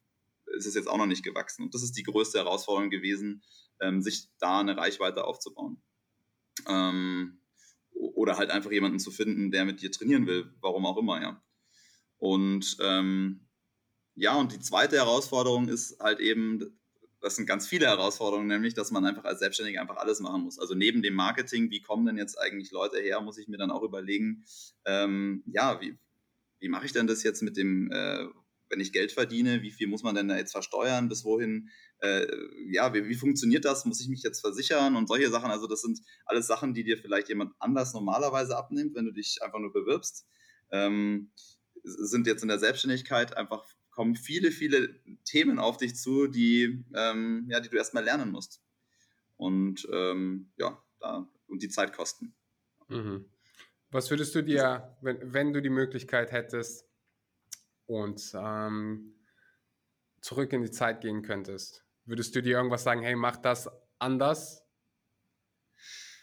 [0.56, 1.64] ist es jetzt auch noch nicht gewachsen.
[1.64, 3.42] Und das ist die größte Herausforderung gewesen,
[3.80, 5.82] ähm, sich da eine Reichweite aufzubauen.
[6.66, 7.40] Ähm,
[7.92, 11.42] oder halt einfach jemanden zu finden, der mit dir trainieren will, warum auch immer, ja.
[12.16, 13.43] Und ähm,
[14.16, 16.78] ja, und die zweite Herausforderung ist halt eben,
[17.20, 20.58] das sind ganz viele Herausforderungen, nämlich, dass man einfach als Selbstständiger einfach alles machen muss.
[20.58, 23.70] Also neben dem Marketing, wie kommen denn jetzt eigentlich Leute her, muss ich mir dann
[23.70, 24.44] auch überlegen,
[24.84, 25.98] ähm, ja, wie,
[26.60, 28.26] wie mache ich denn das jetzt mit dem, äh,
[28.68, 32.26] wenn ich Geld verdiene, wie viel muss man denn da jetzt versteuern, bis wohin, äh,
[32.70, 35.80] ja, wie, wie funktioniert das, muss ich mich jetzt versichern und solche Sachen, also das
[35.80, 39.72] sind alles Sachen, die dir vielleicht jemand anders normalerweise abnimmt, wenn du dich einfach nur
[39.72, 40.26] bewirbst.
[40.70, 41.30] Ähm,
[41.84, 47.46] sind jetzt in der Selbstständigkeit einfach kommen viele, viele Themen auf dich zu, die, ähm,
[47.48, 48.60] ja, die du erstmal lernen musst.
[49.36, 52.34] Und ähm, ja, da, und die Zeit kosten.
[52.88, 53.26] Mhm.
[53.90, 56.88] Was würdest du dir, wenn, wenn du die Möglichkeit hättest
[57.86, 59.14] und ähm,
[60.20, 64.64] zurück in die Zeit gehen könntest, würdest du dir irgendwas sagen, hey, mach das anders?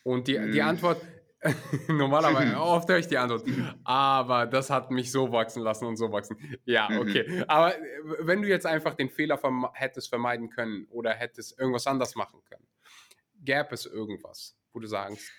[0.04, 0.68] Und die, die hm.
[0.68, 1.02] Antwort,
[1.88, 3.44] Normalerweise, oft höre ich die Antwort.
[3.84, 6.38] Aber das hat mich so wachsen lassen und so wachsen.
[6.66, 7.00] Ja, mhm.
[7.00, 7.44] okay.
[7.48, 7.82] Aber äh,
[8.20, 12.42] wenn du jetzt einfach den Fehler verme hättest vermeiden können oder hättest irgendwas anders machen
[12.48, 12.68] können,
[13.44, 15.32] gäbe es irgendwas, wo du sagst.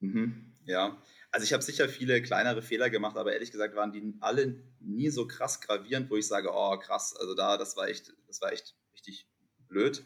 [0.00, 0.56] Mhm.
[0.64, 4.62] Ja, also ich habe sicher viele kleinere Fehler gemacht, aber ehrlich gesagt waren die alle
[4.80, 8.40] nie so krass gravierend, wo ich sage, oh krass, also da, das war echt, das
[8.40, 9.28] war echt richtig
[9.68, 10.04] blöd,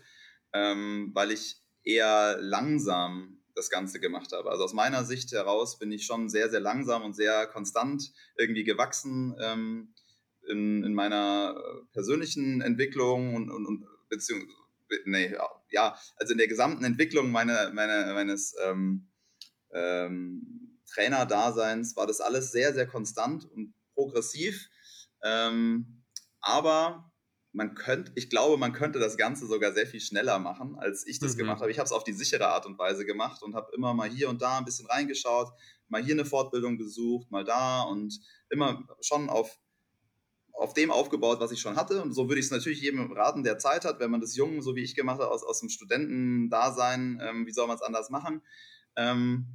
[0.52, 4.50] ähm, weil ich eher langsam das Ganze gemacht habe.
[4.50, 8.64] Also aus meiner Sicht heraus bin ich schon sehr, sehr langsam und sehr konstant irgendwie
[8.64, 9.94] gewachsen ähm,
[10.46, 11.56] in, in meiner
[11.92, 14.52] persönlichen Entwicklung und, und, und beziehungsweise,
[15.06, 15.34] nee,
[15.70, 19.08] ja, also in der gesamten Entwicklung meine, meine, meines ähm,
[19.72, 24.68] ähm, Trainerdaseins war das alles sehr, sehr konstant und progressiv.
[25.24, 26.04] Ähm,
[26.40, 27.10] aber
[27.56, 31.18] man könnte, ich glaube, man könnte das Ganze sogar sehr viel schneller machen, als ich
[31.18, 31.38] das mhm.
[31.38, 31.70] gemacht habe.
[31.70, 34.28] Ich habe es auf die sichere Art und Weise gemacht und habe immer mal hier
[34.28, 35.48] und da ein bisschen reingeschaut,
[35.88, 39.58] mal hier eine Fortbildung besucht, mal da und immer schon auf,
[40.52, 42.02] auf dem aufgebaut, was ich schon hatte.
[42.02, 44.60] Und so würde ich es natürlich jedem raten, der Zeit hat, wenn man das jung,
[44.60, 48.10] so wie ich gemacht habe, aus, aus dem Studentendasein, ähm, wie soll man es anders
[48.10, 48.42] machen?
[48.96, 49.46] Ähm,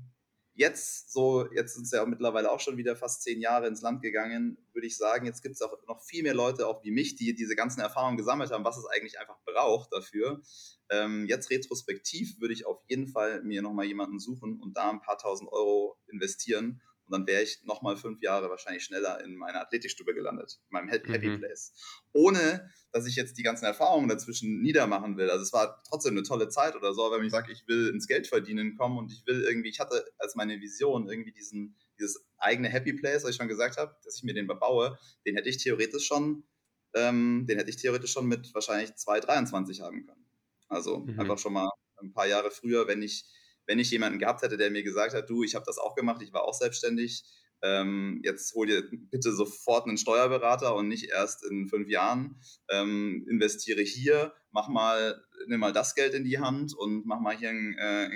[0.54, 4.02] jetzt so, jetzt sind es ja mittlerweile auch schon wieder fast zehn Jahre ins Land
[4.02, 7.16] gegangen, würde ich sagen, jetzt gibt es auch noch viel mehr Leute, auch wie mich,
[7.16, 10.42] die diese ganzen Erfahrungen gesammelt haben, was es eigentlich einfach braucht dafür.
[10.90, 15.02] Ähm, jetzt retrospektiv würde ich auf jeden Fall mir nochmal jemanden suchen und da ein
[15.02, 19.60] paar tausend Euro investieren und dann wäre ich nochmal fünf Jahre wahrscheinlich schneller in meiner
[19.62, 21.40] Athletikstube gelandet, in meinem Happy mhm.
[21.40, 21.74] Place.
[22.14, 25.30] Ohne, dass ich jetzt die ganzen Erfahrungen dazwischen niedermachen will.
[25.30, 28.08] Also es war trotzdem eine tolle Zeit oder so, wenn ich sage, ich will ins
[28.08, 32.26] Geld verdienen kommen und ich will irgendwie, ich hatte als meine Vision irgendwie diesen, dieses
[32.38, 35.50] eigene Happy Place, was ich schon gesagt habe, dass ich mir den bebaue, den hätte
[35.50, 36.46] ich theoretisch schon,
[36.94, 40.26] ähm, den hätte ich theoretisch schon mit wahrscheinlich 2,23 haben können.
[40.70, 41.20] Also mhm.
[41.20, 41.70] einfach schon mal
[42.02, 43.26] ein paar Jahre früher, wenn ich
[43.66, 46.22] wenn ich jemanden gehabt hätte, der mir gesagt hat, du, ich habe das auch gemacht,
[46.22, 47.24] ich war auch selbstständig,
[47.64, 52.42] ähm, jetzt hol dir bitte sofort einen Steuerberater und nicht erst in fünf Jahren.
[52.70, 57.38] Ähm, investiere hier, mach mal, nimm mal das Geld in die Hand und mach mal
[57.38, 58.10] hier ein, äh,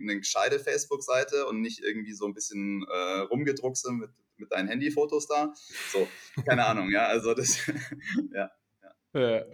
[0.00, 5.26] eine gescheite Facebook-Seite und nicht irgendwie so ein bisschen äh, rumgedruckse mit, mit deinen Handyfotos
[5.26, 5.52] da.
[5.92, 6.06] So,
[6.46, 7.58] keine Ahnung, ja, also das,
[8.32, 8.50] ja.
[9.14, 9.44] Äh,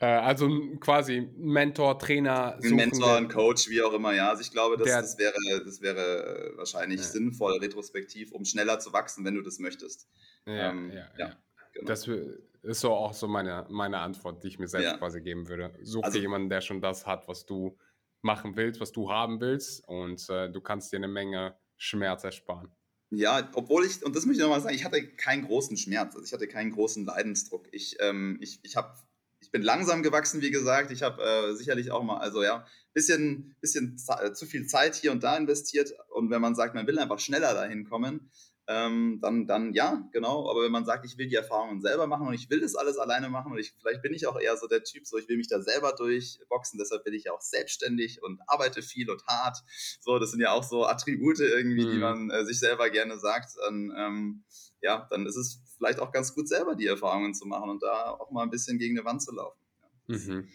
[0.00, 0.48] also
[0.80, 2.58] quasi Mentor, Trainer.
[2.62, 4.30] Ein Mentor, ein Coach, wie auch immer, ja.
[4.30, 7.06] Also ich glaube, das, das wäre, das wäre wahrscheinlich ja.
[7.06, 10.08] sinnvoll, retrospektiv, um schneller zu wachsen, wenn du das möchtest.
[10.46, 11.36] Ja, ähm, ja, ja.
[11.74, 11.86] Genau.
[11.86, 15.72] Das ist so auch so meine, meine Antwort, die ich mir selbst quasi geben würde.
[15.82, 17.78] Such also, dir jemanden, der schon das hat, was du
[18.22, 22.70] machen willst, was du haben willst und äh, du kannst dir eine Menge Schmerz ersparen.
[23.10, 26.24] Ja, obwohl ich, und das möchte ich nochmal sagen, ich hatte keinen großen Schmerz, also
[26.24, 27.68] ich hatte keinen großen Leidensdruck.
[27.70, 29.06] Ich, ähm, ich, ich, hab,
[29.40, 30.90] ich bin langsam gewachsen, wie gesagt.
[30.90, 35.22] Ich habe äh, sicherlich auch mal, also ja, bisschen, bisschen zu viel Zeit hier und
[35.22, 35.92] da investiert.
[36.08, 38.30] Und wenn man sagt, man will einfach schneller dahin kommen,
[38.66, 40.50] ähm, dann, dann ja, genau.
[40.50, 42.96] Aber wenn man sagt, ich will die Erfahrungen selber machen und ich will das alles
[42.96, 45.36] alleine machen und ich, vielleicht bin ich auch eher so der Typ, so ich will
[45.36, 49.58] mich da selber durchboxen, deshalb bin ich ja auch selbstständig und arbeite viel und hart.
[50.00, 51.90] So, das sind ja auch so Attribute irgendwie, mhm.
[51.90, 53.50] die man äh, sich selber gerne sagt.
[53.66, 54.44] Dann, ähm,
[54.80, 58.10] ja, dann ist es vielleicht auch ganz gut, selber die Erfahrungen zu machen und da
[58.10, 59.60] auch mal ein bisschen gegen eine Wand zu laufen.
[60.08, 60.16] Ja.
[60.16, 60.48] Mhm.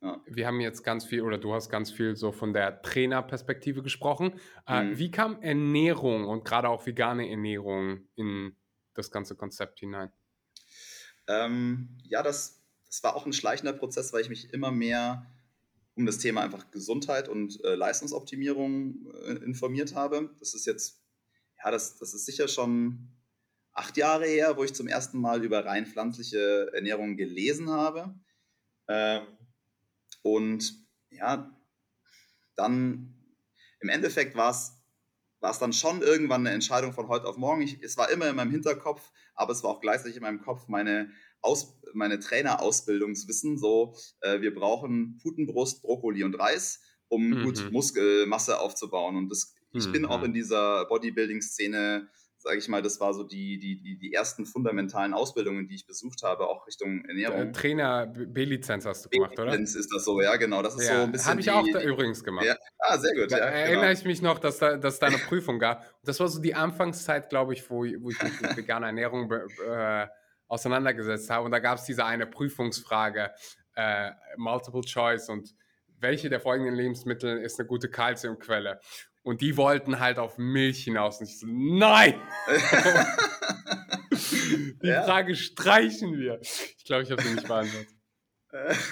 [0.00, 0.20] Ja.
[0.26, 4.38] Wir haben jetzt ganz viel, oder du hast ganz viel so von der Trainerperspektive gesprochen.
[4.66, 4.98] Äh, mhm.
[4.98, 8.56] wie kam Ernährung und gerade auch vegane Ernährung in
[8.94, 10.12] das ganze Konzept hinein?
[11.26, 15.26] Ähm, ja, das, das war auch ein schleichender Prozess, weil ich mich immer mehr
[15.94, 20.30] um das Thema einfach Gesundheit und äh, Leistungsoptimierung äh, informiert habe.
[20.38, 21.02] Das ist jetzt,
[21.62, 23.08] ja, das, das ist sicher schon
[23.72, 28.14] acht Jahre her, wo ich zum ersten Mal über rein pflanzliche Ernährung gelesen habe.
[28.86, 29.22] Ähm,
[30.22, 31.50] und ja,
[32.56, 33.14] dann
[33.80, 34.78] im Endeffekt war es
[35.40, 37.62] war es dann schon irgendwann eine Entscheidung von heute auf morgen.
[37.62, 40.68] Ich, es war immer in meinem Hinterkopf, aber es war auch gleichzeitig in meinem Kopf
[40.68, 43.58] meine, Aus, meine Trainerausbildungswissen.
[43.58, 47.44] So, äh, wir brauchen Putenbrust, Brokkoli und Reis, um mhm.
[47.44, 49.16] gut Muskelmasse aufzubauen.
[49.16, 49.92] Und das, ich mhm.
[49.92, 54.12] bin auch in dieser Bodybuilding-Szene sage ich mal, das war so die, die, die, die
[54.12, 57.52] ersten fundamentalen Ausbildungen, die ich besucht habe, auch Richtung Ernährung.
[57.52, 59.52] Trainer B-Lizenz hast du gemacht, oder?
[59.52, 60.62] B-Lizenz ist das so, ja, genau.
[60.62, 61.30] Das ist ja, so ein bisschen.
[61.30, 62.46] Habe ich auch da übrigens gemacht.
[62.46, 62.56] Ja.
[62.78, 63.32] Ah, sehr gut.
[63.32, 63.92] Da ja, erinnere genau.
[63.92, 65.84] ich mich noch, dass da, dass da eine Prüfung gab.
[66.04, 70.06] Das war so die Anfangszeit, glaube ich, wo, wo ich mich mit veganer Ernährung äh,
[70.46, 71.44] auseinandergesetzt habe.
[71.44, 73.30] Und da gab es diese eine Prüfungsfrage,
[73.74, 75.54] äh, Multiple Choice und
[76.00, 78.80] welche der folgenden Lebensmittel ist eine gute Kalziumquelle?
[79.28, 81.20] Und die wollten halt auf Milch hinaus.
[81.20, 82.14] Und ich so, nein!
[84.10, 85.02] die ja.
[85.02, 86.40] Frage streichen wir.
[86.40, 87.94] Ich glaube, ich habe sie nicht beantwortet.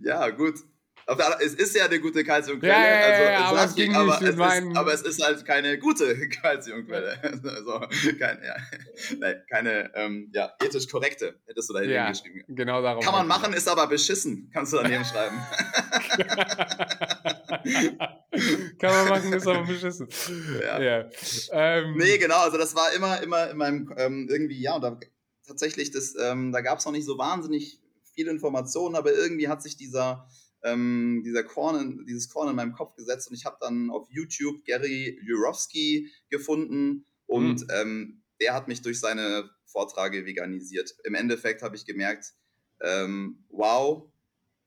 [0.00, 0.60] ja, gut.
[1.40, 2.72] Es ist ja eine gute Kalziumquelle.
[2.72, 5.44] Ja, ja, also, ja, aber, es ging aber, nicht es ist, aber es ist halt
[5.46, 7.18] keine gute Kalziumquelle.
[7.44, 7.80] Also
[8.18, 8.56] kein, ja,
[9.48, 12.44] keine ähm, ja, ethisch korrekte, hättest du da ja, geschrieben.
[12.48, 13.02] Genau darum.
[13.02, 15.38] Kann man machen, ist aber beschissen, kannst du daneben schreiben.
[18.78, 20.08] Kann man machen, ist aber beschissen.
[20.60, 20.80] Ja.
[20.80, 21.10] ja.
[21.52, 24.98] Ähm, nee, genau, also das war immer, immer in meinem ähm, irgendwie, ja, und da
[25.46, 27.80] tatsächlich, das, ähm, da gab es noch nicht so wahnsinnig
[28.14, 30.28] viele Informationen, aber irgendwie hat sich dieser
[30.62, 34.08] ähm, dieser Korn in, dieses Korn in meinem Kopf gesetzt und ich habe dann auf
[34.10, 37.70] YouTube Gary Jurowski gefunden und mhm.
[37.70, 40.96] ähm, der hat mich durch seine Vorträge veganisiert.
[41.04, 42.34] Im Endeffekt habe ich gemerkt,
[42.80, 44.10] ähm, wow,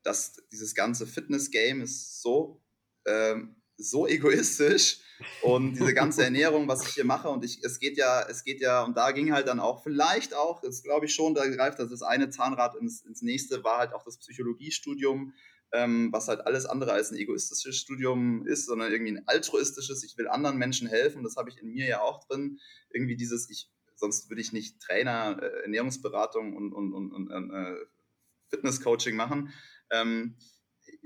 [0.02, 2.60] dass dieses ganze Fitness-Game ist so
[3.06, 4.98] ähm, so egoistisch
[5.42, 8.60] und diese ganze Ernährung, was ich hier mache und ich, es geht ja, es geht
[8.60, 11.78] ja, und da ging halt dann auch vielleicht auch, das glaube ich schon, da greift
[11.78, 15.34] das, das eine Zahnrad ins, ins nächste, war halt auch das Psychologiestudium,
[15.72, 20.16] ähm, was halt alles andere als ein egoistisches Studium ist, sondern irgendwie ein altruistisches, ich
[20.18, 22.58] will anderen Menschen helfen, das habe ich in mir ja auch drin,
[22.90, 27.76] irgendwie dieses, ich, sonst würde ich nicht Trainer, äh, Ernährungsberatung und, und, und, und äh,
[28.50, 29.52] Fitnesscoaching machen.
[29.90, 30.36] Ähm,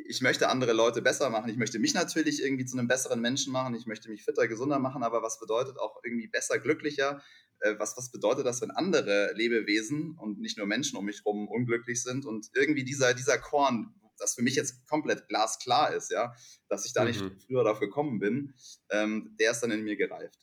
[0.08, 1.50] ich möchte andere Leute besser machen.
[1.50, 3.74] Ich möchte mich natürlich irgendwie zu einem besseren Menschen machen.
[3.74, 5.02] Ich möchte mich fitter, gesunder machen.
[5.02, 7.22] Aber was bedeutet auch irgendwie besser, glücklicher?
[7.60, 11.48] Äh, was, was bedeutet das, wenn andere Lebewesen und nicht nur Menschen um mich herum
[11.48, 12.26] unglücklich sind?
[12.26, 16.34] Und irgendwie dieser, dieser Korn, das für mich jetzt komplett glasklar ist, ja,
[16.68, 17.08] dass ich da mhm.
[17.08, 18.54] nicht früher darauf gekommen bin,
[18.90, 20.38] ähm, der ist dann in mir gereift.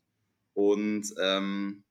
[0.53, 1.83] Und ähm,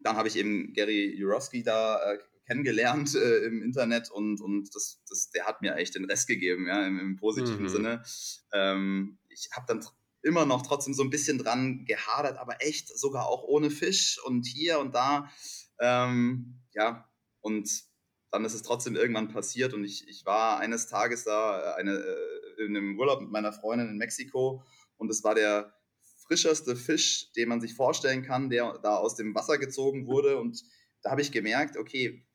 [0.00, 5.02] dann habe ich eben Gary Jurowski da äh, kennengelernt äh, im Internet und, und das,
[5.08, 7.68] das, der hat mir eigentlich den Rest gegeben, ja, im, im positiven mhm.
[7.68, 8.02] Sinne.
[8.52, 9.84] Ähm, ich habe dann
[10.22, 14.46] immer noch trotzdem so ein bisschen dran gehadert, aber echt sogar auch ohne Fisch und
[14.46, 15.30] hier und da.
[15.80, 17.08] Ähm, ja,
[17.40, 17.70] und
[18.34, 21.92] dann ist es trotzdem irgendwann passiert und ich, ich war eines Tages da äh, eine,
[21.92, 24.64] äh, in einem Urlaub mit meiner Freundin in Mexiko
[24.96, 25.72] und es war der
[26.26, 30.64] frischerste Fisch, den man sich vorstellen kann, der da aus dem Wasser gezogen wurde und
[31.02, 32.26] da habe ich gemerkt, okay,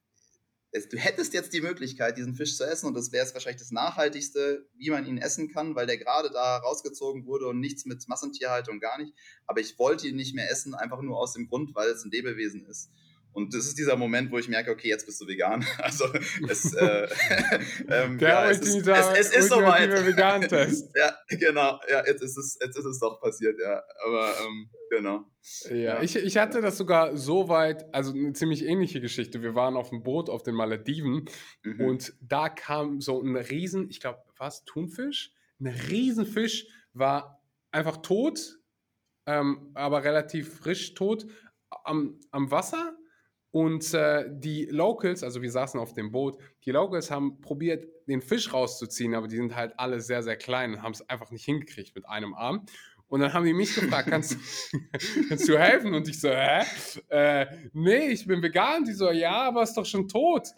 [0.72, 3.62] es, du hättest jetzt die Möglichkeit, diesen Fisch zu essen und das wäre es wahrscheinlich
[3.62, 7.86] das Nachhaltigste, wie man ihn essen kann, weil der gerade da rausgezogen wurde und nichts
[7.86, 9.14] mit Massentierhaltung gar nicht.
[9.48, 12.12] Aber ich wollte ihn nicht mehr essen, einfach nur aus dem Grund, weil es ein
[12.12, 12.90] Lebewesen ist.
[13.32, 15.66] Und das ist dieser Moment, wo ich merke, okay, jetzt bist du vegan.
[15.80, 16.06] Also
[16.48, 17.08] es, äh,
[17.90, 19.90] ähm, Der ja, es, ist, es, es ist soweit.
[19.90, 20.92] Vegan-Test.
[20.96, 21.80] ja, genau.
[21.90, 23.82] Ja, jetzt ist es, jetzt ist es doch passiert, ja.
[24.06, 25.26] Aber ähm, genau.
[25.70, 29.42] Ja, ja, Ich, ich hatte das sogar so weit, also eine ziemlich ähnliche Geschichte.
[29.42, 31.26] Wir waren auf dem Boot auf den Malediven
[31.64, 31.82] mhm.
[31.82, 35.32] und da kam so ein Riesen, ich glaube, was, Thunfisch?
[35.60, 38.60] Ein Riesenfisch war einfach tot,
[39.26, 41.26] ähm, aber relativ frisch tot
[41.84, 42.98] am, am Wasser
[43.52, 48.22] und äh, die Locals, also wir saßen auf dem Boot, die Locals haben probiert, den
[48.22, 51.46] Fisch rauszuziehen, aber die sind halt alle sehr, sehr klein und haben es einfach nicht
[51.46, 52.66] hingekriegt mit einem Arm.
[53.08, 54.38] Und dann haben die mich gefragt, kannst,
[55.30, 55.96] kannst du helfen?
[55.96, 56.64] Und ich so, hä?
[57.10, 58.84] Äh, nee, ich bin vegan.
[58.84, 60.50] Die so, ja, aber ist doch schon tot.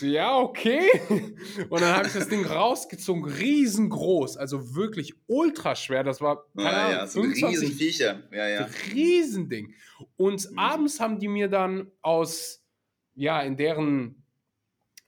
[0.00, 0.88] Ja, okay.
[1.68, 6.02] Und dann habe ich das Ding rausgezogen, riesengroß, also wirklich ultra schwer.
[6.04, 8.22] Das war keine ah, Ahnung, ja, so 25, Riesenviecher.
[8.32, 8.68] Ja, ja.
[8.92, 9.74] Riesending.
[10.16, 10.58] Und mhm.
[10.58, 12.64] abends haben die mir dann aus,
[13.14, 14.22] ja, in deren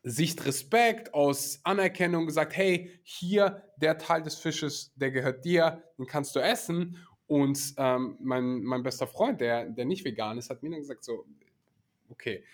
[0.03, 6.07] Sicht Respekt, aus Anerkennung gesagt, hey, hier der Teil des Fisches, der gehört dir, den
[6.07, 6.99] kannst du essen.
[7.27, 11.05] Und ähm, mein, mein bester Freund, der, der nicht vegan ist, hat mir dann gesagt,
[11.05, 11.25] so,
[12.11, 12.45] okay,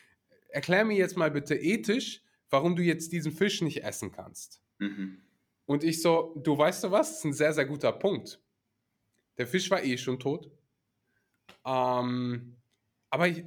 [0.53, 4.61] erklär mir jetzt mal bitte ethisch, warum du jetzt diesen Fisch nicht essen kannst.
[4.79, 5.23] Mhm.
[5.67, 8.41] Und ich so, du weißt du was, das ist ein sehr, sehr guter Punkt.
[9.39, 10.51] Der Fisch war eh schon tot.
[11.65, 12.57] Ähm,
[13.09, 13.45] aber ich,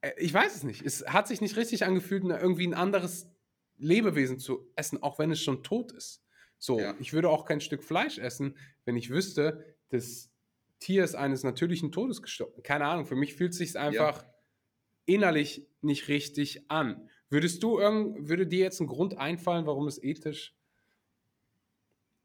[0.00, 0.82] äh, ich weiß es nicht.
[0.82, 3.28] Es hat sich nicht richtig angefühlt, irgendwie ein anderes
[3.76, 6.24] Lebewesen zu essen, auch wenn es schon tot ist.
[6.58, 6.94] So, ja.
[6.98, 10.30] ich würde auch kein Stück Fleisch essen, wenn ich wüsste, das
[10.80, 12.62] Tier ist eines natürlichen Todes gestorben.
[12.62, 14.37] Keine Ahnung, für mich fühlt es sich einfach ja
[15.08, 17.08] innerlich nicht richtig an.
[17.30, 20.54] Würdest du irgend, würde dir jetzt ein Grund einfallen, warum es ethisch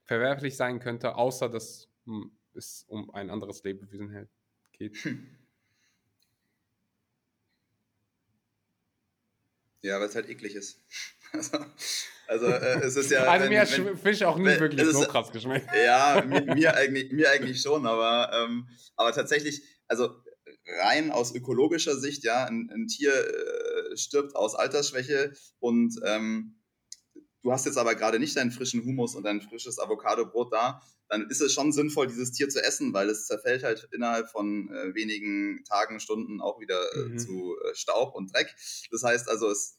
[0.05, 1.89] verwerflich sein könnte, außer dass
[2.53, 4.29] es um ein anderes Lebewesen
[4.73, 4.97] geht?
[4.97, 5.27] Hm.
[9.81, 10.79] Ja, weil es halt eklig ist.
[12.25, 13.23] Also, also äh, es ist ja.
[13.27, 15.67] Also wenn, mir hat wenn, Fisch auch nie wirklich so krass geschmeckt.
[15.75, 20.22] Ja, mir, mir, eigentlich, mir eigentlich schon, aber, ähm, aber tatsächlich, also
[20.65, 26.55] rein aus ökologischer Sicht, ja, ein, ein Tier äh, stirbt aus Altersschwäche und ähm,
[27.41, 31.29] du hast jetzt aber gerade nicht deinen frischen Humus und dein frisches Avocado-Brot da, dann
[31.29, 34.95] ist es schon sinnvoll, dieses Tier zu essen, weil es zerfällt halt innerhalb von äh,
[34.95, 37.19] wenigen Tagen, Stunden auch wieder äh, mhm.
[37.19, 38.55] zu äh, Staub und Dreck.
[38.89, 39.77] Das heißt also, es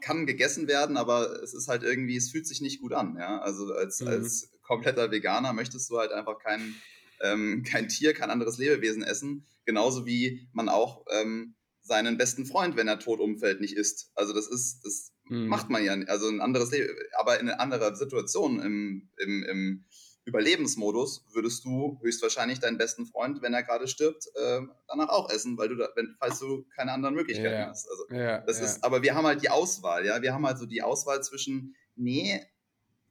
[0.00, 3.16] kann gegessen werden, aber es ist halt irgendwie, es fühlt sich nicht gut an.
[3.18, 3.40] Ja?
[3.40, 4.08] Also als, mhm.
[4.08, 6.74] als kompletter Veganer möchtest du halt einfach kein,
[7.22, 9.46] ähm, kein Tier, kein anderes Lebewesen essen.
[9.64, 14.10] Genauso wie man auch ähm, seinen besten Freund, wenn er tot umfällt, nicht isst.
[14.14, 15.46] Also das ist, das mhm.
[15.46, 19.84] macht man ja, also ein anderes Leben, aber in einer anderen Situation im, im, im
[20.24, 25.58] Überlebensmodus würdest du höchstwahrscheinlich deinen besten Freund, wenn er gerade stirbt, äh, danach auch essen,
[25.58, 27.68] weil du da, wenn, falls du keine anderen Möglichkeiten yeah.
[27.68, 27.88] hast.
[27.90, 28.66] Also yeah, das yeah.
[28.66, 30.22] ist, aber wir haben halt die Auswahl, ja.
[30.22, 32.40] Wir haben halt so die Auswahl zwischen, nee,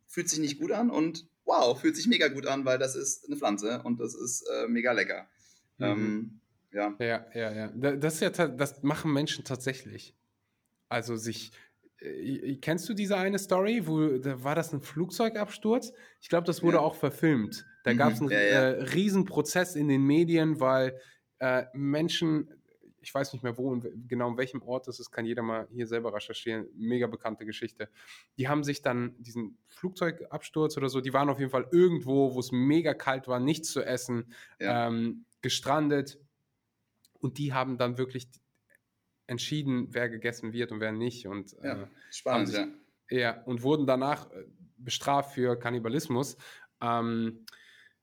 [0.08, 3.26] fühlt sich nicht gut an und wow, fühlt sich mega gut an, weil das ist
[3.26, 5.28] eine Pflanze und das ist äh, mega lecker.
[5.78, 5.86] Mhm.
[5.86, 6.40] Ähm,
[6.72, 6.96] ja.
[7.00, 7.96] Ja, ja, ja.
[7.98, 10.16] Das, ist ja, das machen Menschen tatsächlich.
[10.88, 11.52] Also sich
[12.02, 15.94] äh, kennst du diese eine Story, wo da war das ein Flugzeugabsturz?
[16.22, 16.84] Ich glaube, das wurde ja.
[16.84, 17.66] auch verfilmt.
[17.84, 18.62] Da mhm, gab es einen ja, ja.
[18.72, 21.00] Äh, Riesenprozess in den Medien, weil
[21.40, 22.50] äh, Menschen,
[23.02, 25.68] ich weiß nicht mehr wo und genau in welchem Ort das ist, kann jeder mal
[25.72, 26.68] hier selber recherchieren.
[26.76, 27.90] Mega bekannte Geschichte.
[28.38, 32.40] Die haben sich dann diesen Flugzeugabsturz oder so, die waren auf jeden Fall irgendwo, wo
[32.40, 36.20] es mega kalt war, nichts zu essen, ähm, gestrandet.
[37.20, 38.28] Und die haben dann wirklich
[39.28, 41.28] entschieden, wer gegessen wird und wer nicht.
[41.28, 42.60] Und, ja, äh, spannend, sich,
[43.10, 43.18] ja.
[43.18, 43.42] ja.
[43.44, 44.46] Und wurden danach äh,
[44.78, 46.38] bestraft für Kannibalismus.
[46.82, 47.46] Ähm,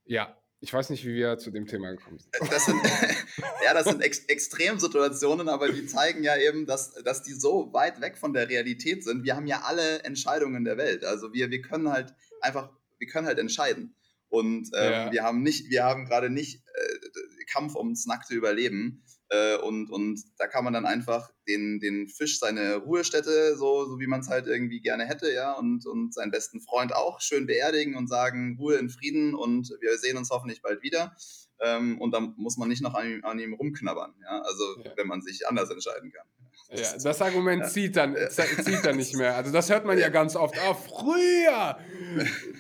[0.05, 2.53] ja, ich weiß nicht, wie wir zu dem Thema gekommen sind.
[2.53, 2.81] Das sind
[3.65, 8.01] ja, das sind Ex Extremsituationen, aber die zeigen ja eben, dass, dass die so weit
[8.01, 9.25] weg von der Realität sind.
[9.25, 11.05] Wir haben ja alle Entscheidungen der Welt.
[11.05, 13.95] Also wir, wir können halt einfach, wir können halt entscheiden.
[14.31, 15.13] Und ähm, ja.
[15.13, 20.23] wir haben nicht, wir haben gerade nicht äh, Kampf ums nackte Überleben, äh, und, und
[20.39, 24.29] da kann man dann einfach den, den Fisch seine Ruhestätte, so, so wie man es
[24.29, 28.57] halt irgendwie gerne hätte, ja, und, und seinen besten Freund auch schön beerdigen und sagen,
[28.59, 31.15] Ruhe in Frieden und wir sehen uns hoffentlich bald wieder.
[31.61, 34.93] Ähm, und dann muss man nicht noch an ihm, an ihm rumknabbern, ja, also ja.
[34.97, 36.27] wenn man sich anders entscheiden kann.
[36.71, 37.69] Ja, das Argument ja.
[37.69, 39.37] zieht, dann, zieht dann nicht mehr.
[39.37, 40.55] Also das hört man ja ganz oft.
[40.59, 41.79] Ah, früher!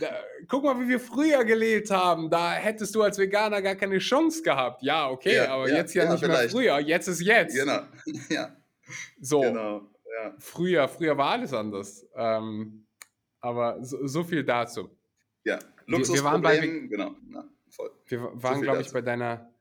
[0.00, 0.10] Da,
[0.48, 2.30] guck mal, wie wir früher gelebt haben.
[2.30, 4.82] Da hättest du als Veganer gar keine Chance gehabt.
[4.82, 6.40] Ja, okay, ja, aber jetzt ja, nicht vielleicht.
[6.40, 6.78] mehr früher.
[6.80, 7.54] Jetzt ist jetzt.
[7.54, 7.82] Genau.
[8.30, 8.56] Ja.
[9.20, 9.40] So.
[9.40, 9.82] Genau.
[10.38, 12.04] Früher, früher war alles anders.
[12.16, 12.86] Ähm,
[13.40, 14.90] aber so, so, viel dazu.
[15.44, 17.14] Ja, Luxusproblem, wir, waren bei, genau.
[17.28, 17.90] Na, voll.
[18.06, 19.52] Wir waren, so glaube ich, bei deiner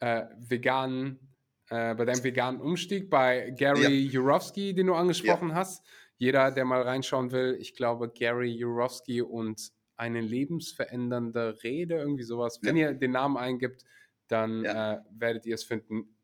[0.00, 1.24] äh, veganen
[1.70, 4.10] äh, bei deinem veganen Umstieg, bei Gary ja.
[4.10, 5.54] Jurowski, den du angesprochen ja.
[5.54, 5.84] hast.
[6.18, 12.60] Jeder, der mal reinschauen will, ich glaube, Gary Jurowski und eine lebensverändernde Rede, irgendwie sowas.
[12.62, 12.90] Wenn ja.
[12.90, 13.84] ihr den Namen eingibt,
[14.28, 16.16] dann äh, werdet ihr es finden.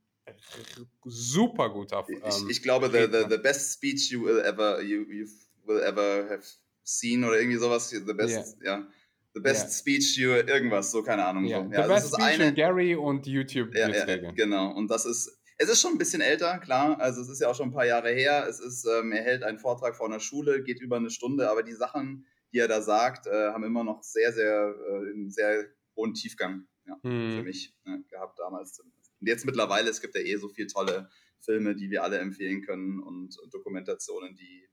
[1.04, 2.08] Super gut auf.
[2.08, 5.26] Ähm, ich, ich, glaube, the, the, the best speech you will ever you, you
[5.64, 6.44] will ever have
[6.82, 7.90] seen oder irgendwie sowas.
[7.90, 8.86] The best, ja.
[9.32, 9.70] The best yeah.
[9.70, 11.44] speech you, irgendwas, so keine Ahnung.
[11.44, 11.64] Yeah.
[11.64, 11.72] So.
[11.72, 13.74] Ja, The best speech eine, Gary und YouTube.
[13.74, 14.72] Ja, ja, genau.
[14.72, 16.98] Und das ist, es ist schon ein bisschen älter, klar.
[17.00, 18.46] Also es ist ja auch schon ein paar Jahre her.
[18.48, 21.62] Es ist, ähm, er hält einen Vortrag vor einer Schule, geht über eine Stunde, aber
[21.62, 25.66] die Sachen, die er da sagt, äh, haben immer noch sehr, sehr, äh, einen sehr
[25.96, 27.36] hohen Tiefgang ja, hm.
[27.36, 28.80] für mich ne, gehabt damals.
[28.80, 28.92] Und
[29.28, 31.09] jetzt mittlerweile, es gibt ja eh so viele tolle
[31.40, 34.68] Filme, die wir alle empfehlen können und, und Dokumentationen, die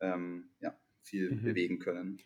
[0.00, 1.42] ähm, ja, viel mhm.
[1.42, 2.18] bewegen können.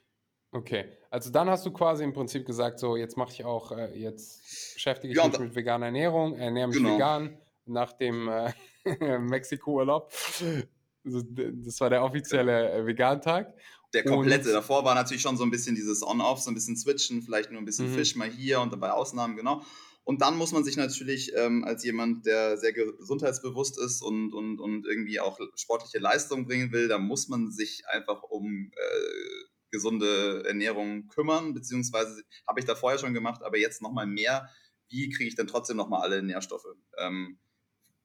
[0.52, 3.92] Okay, also dann hast du quasi im Prinzip gesagt, so jetzt mache ich auch, äh,
[3.98, 6.94] jetzt beschäftige ich ja, mich mit veganer Ernährung, ernähre mich genau.
[6.94, 8.52] vegan nach dem äh,
[9.18, 10.12] Mexiko-Urlaub.
[11.02, 13.54] Das war der offizielle äh, Vegan-Tag.
[13.94, 14.48] Der komplette.
[14.48, 17.50] Und, Davor war natürlich schon so ein bisschen dieses On-Off, so ein bisschen Switchen, vielleicht
[17.50, 17.94] nur ein bisschen mhm.
[17.94, 19.62] Fisch mal hier und bei Ausnahmen, genau.
[20.04, 24.60] Und dann muss man sich natürlich ähm, als jemand, der sehr gesundheitsbewusst ist und, und,
[24.60, 30.44] und irgendwie auch sportliche Leistung bringen will, da muss man sich einfach um äh, gesunde
[30.46, 34.50] Ernährung kümmern, beziehungsweise habe ich da vorher schon gemacht, aber jetzt nochmal mehr.
[34.88, 36.66] Wie kriege ich denn trotzdem nochmal alle Nährstoffe?
[36.98, 37.38] Ähm,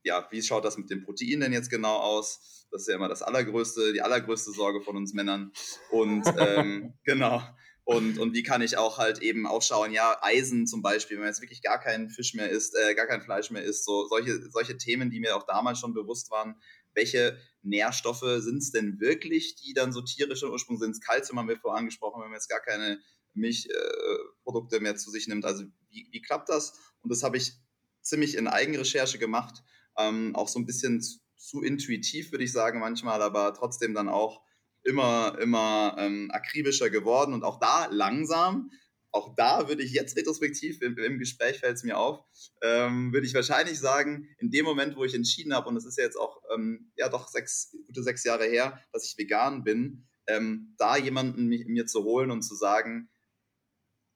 [0.04, 2.68] ja, wie schaut das mit den Proteinen denn jetzt genau aus?
[2.72, 5.52] Das ist ja immer das allergrößte, die allergrößte Sorge von uns Männern.
[5.92, 7.42] Und ähm, genau.
[7.84, 11.24] Und, und wie kann ich auch halt eben auch schauen, ja, Eisen zum Beispiel, wenn
[11.24, 14.08] man jetzt wirklich gar keinen Fisch mehr isst, äh, gar kein Fleisch mehr isst, so
[14.08, 16.62] solche, solche Themen, die mir auch damals schon bewusst waren,
[16.94, 21.04] welche Nährstoffe sind es denn wirklich, die dann so tierischer Ursprung sind?
[21.04, 23.00] Kalzium haben wir vorher angesprochen, wenn man jetzt gar keine
[23.34, 25.46] Milchprodukte äh, mehr zu sich nimmt.
[25.46, 26.80] Also wie, wie klappt das?
[27.02, 27.54] Und das habe ich
[28.02, 29.64] ziemlich in Eigenrecherche gemacht,
[29.98, 34.42] ähm, auch so ein bisschen zu, intuitiv, würde ich sagen manchmal, aber trotzdem dann auch
[34.84, 38.70] immer, immer ähm, akribischer geworden und auch da langsam
[39.12, 42.24] auch da würde ich jetzt retrospektiv, im, im Gespräch fällt es mir auf,
[42.62, 45.98] ähm, würde ich wahrscheinlich sagen, in dem Moment, wo ich entschieden habe, und das ist
[45.98, 50.08] ja jetzt auch ähm, ja doch sechs, gute sechs Jahre her, dass ich vegan bin,
[50.28, 53.10] ähm, da jemanden mir, mir zu holen und zu sagen,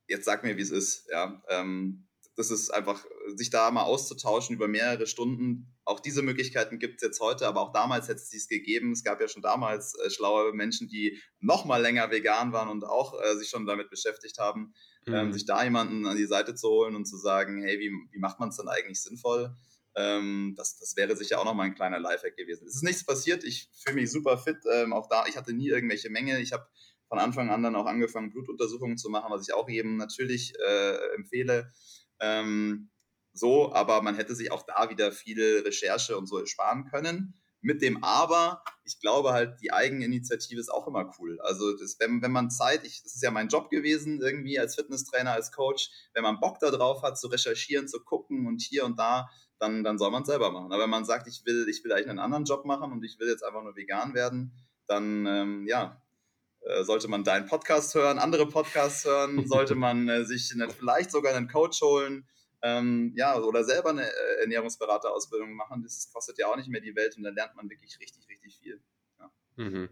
[0.08, 1.08] jetzt sag mir, wie es ist.
[1.10, 3.06] Ja, ähm, das ist einfach,
[3.36, 5.68] sich da mal auszutauschen über mehrere Stunden.
[5.86, 8.92] Auch diese Möglichkeiten gibt es jetzt heute, aber auch damals hätte es dies gegeben.
[8.92, 12.86] Es gab ja schon damals äh, schlaue Menschen, die noch mal länger vegan waren und
[12.86, 14.74] auch äh, sich schon damit beschäftigt haben,
[15.06, 15.20] ähm, mhm.
[15.20, 18.20] ähm, sich da jemanden an die Seite zu holen und zu sagen, hey, wie, wie
[18.20, 19.56] macht man es denn eigentlich sinnvoll?
[19.96, 22.66] Ähm, das, das wäre sicher auch noch mal ein kleiner Lifehack gewesen.
[22.68, 23.44] Es ist nichts passiert.
[23.44, 24.58] Ich fühle mich super fit.
[24.74, 26.42] Ähm, auch da, ich hatte nie irgendwelche Mängel.
[26.42, 26.66] Ich habe
[27.10, 31.14] von Anfang an dann auch angefangen, Blutuntersuchungen zu machen, was ich auch jedem natürlich äh,
[31.16, 31.72] empfehle.
[32.24, 32.90] Ähm,
[33.34, 37.34] so, aber man hätte sich auch da wieder viel Recherche und so sparen können.
[37.62, 41.40] Mit dem Aber, ich glaube halt, die Eigeninitiative ist auch immer cool.
[41.42, 44.76] Also das, wenn, wenn man Zeit, ich, das ist ja mein Job gewesen, irgendwie als
[44.76, 49.00] Fitnesstrainer, als Coach, wenn man Bock darauf hat, zu recherchieren, zu gucken und hier und
[49.00, 50.74] da, dann, dann soll man es selber machen.
[50.74, 53.18] Aber wenn man sagt, ich will, ich will eigentlich einen anderen Job machen und ich
[53.20, 54.52] will jetzt einfach nur vegan werden,
[54.88, 56.03] dann ähm, ja,
[56.84, 61.36] sollte man deinen Podcast hören, andere Podcasts hören, sollte man äh, sich eine, vielleicht sogar
[61.36, 62.28] einen Coach holen,
[62.62, 65.84] ähm, ja, oder selber eine äh, Ernährungsberaterausbildung machen.
[65.84, 68.58] Das kostet ja auch nicht mehr die Welt und dann lernt man wirklich richtig, richtig
[68.58, 68.82] viel.
[69.20, 69.32] Ja.
[69.58, 69.90] Mhm.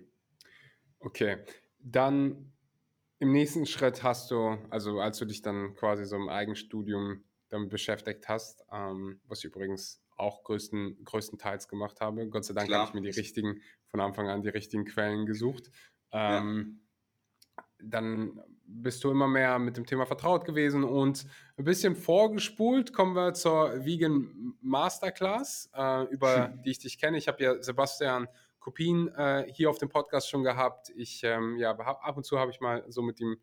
[0.99, 1.38] Okay,
[1.80, 2.53] dann
[3.19, 7.69] im nächsten Schritt hast du, also als du dich dann quasi so im Eigenstudium damit
[7.69, 12.28] beschäftigt hast, ähm, was ich übrigens auch größten, größtenteils gemacht habe.
[12.30, 15.72] Gott sei Dank habe ich mir die richtigen, von Anfang an die richtigen Quellen gesucht.
[16.12, 16.82] Ähm,
[17.57, 17.64] ja.
[17.84, 18.41] Dann
[18.74, 21.26] bist du immer mehr mit dem Thema vertraut gewesen und
[21.57, 26.62] ein bisschen vorgespult kommen wir zur Vegan Masterclass, äh, über hm.
[26.64, 27.18] die ich dich kenne.
[27.18, 28.28] Ich habe ja Sebastian
[28.59, 30.91] Kopien äh, hier auf dem Podcast schon gehabt.
[30.95, 33.38] Ich, ähm, ja, ab und zu habe ich mal so mit ihm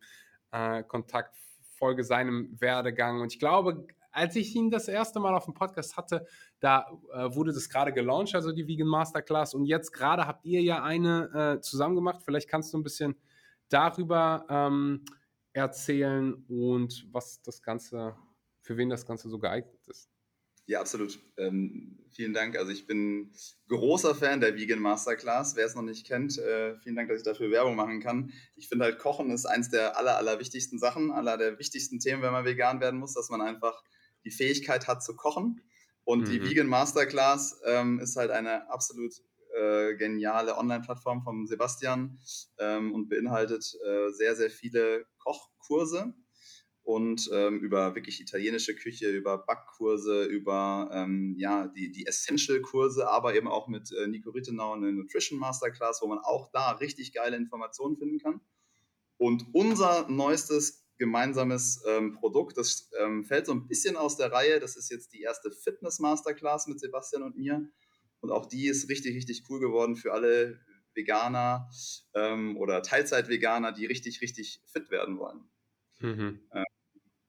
[0.51, 1.35] äh, Kontakt,
[1.75, 3.87] folge seinem Werdegang und ich glaube,
[4.19, 6.27] als ich ihn das erste Mal auf dem Podcast hatte,
[6.59, 9.53] da äh, wurde das gerade gelauncht, also die Vegan Masterclass.
[9.53, 12.21] Und jetzt gerade habt ihr ja eine äh, zusammen gemacht.
[12.23, 13.15] Vielleicht kannst du ein bisschen
[13.69, 15.05] darüber ähm,
[15.53, 18.15] erzählen und was das Ganze,
[18.61, 20.09] für wen das Ganze so geeignet ist.
[20.65, 21.17] Ja, absolut.
[21.37, 22.57] Ähm, vielen Dank.
[22.57, 23.31] Also ich bin
[23.69, 25.55] großer Fan der Vegan Masterclass.
[25.55, 28.33] Wer es noch nicht kennt, äh, vielen Dank, dass ich dafür Werbung machen kann.
[28.55, 32.21] Ich finde halt, Kochen ist eins der aller, aller wichtigsten Sachen, aller der wichtigsten Themen,
[32.21, 33.81] wenn man vegan werden muss, dass man einfach
[34.23, 35.61] die Fähigkeit hat zu kochen.
[36.03, 36.31] Und mhm.
[36.31, 39.13] die Vegan Masterclass ähm, ist halt eine absolut
[39.55, 42.19] äh, geniale Online-Plattform von Sebastian
[42.59, 46.13] ähm, und beinhaltet äh, sehr, sehr viele Kochkurse
[46.89, 53.35] und ähm, über wirklich italienische Küche, über Backkurse, über ähm, ja, die, die Essential-Kurse, aber
[53.35, 57.37] eben auch mit äh, Nico Rittenau eine Nutrition Masterclass, wo man auch da richtig geile
[57.37, 58.41] Informationen finden kann.
[59.17, 62.57] Und unser neuestes gemeinsames ähm, Produkt.
[62.57, 64.59] Das ähm, fällt so ein bisschen aus der Reihe.
[64.59, 67.67] Das ist jetzt die erste Fitness Masterclass mit Sebastian und mir.
[68.19, 70.59] Und auch die ist richtig, richtig cool geworden für alle
[70.93, 71.69] Veganer
[72.13, 75.49] ähm, oder Teilzeit-Veganer, die richtig, richtig fit werden wollen.
[75.99, 76.41] Mhm.
[76.53, 76.65] Ähm,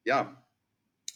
[0.05, 0.47] ja,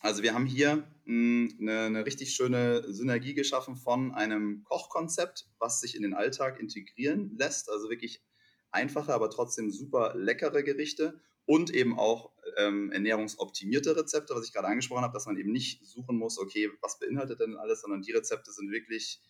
[0.00, 5.48] also wir haben hier mh, hm, eine, eine richtig schöne Synergie geschaffen von einem Kochkonzept,
[5.58, 7.68] was sich in den Alltag integrieren lässt.
[7.68, 8.22] Also wirklich
[8.70, 14.68] einfache, aber trotzdem super leckere Gerichte und eben auch ähm, ernährungsoptimierte Rezepte, was ich gerade
[14.68, 18.12] angesprochen habe, dass man eben nicht suchen muss, okay, was beinhaltet denn alles, sondern die
[18.12, 19.20] Rezepte sind wirklich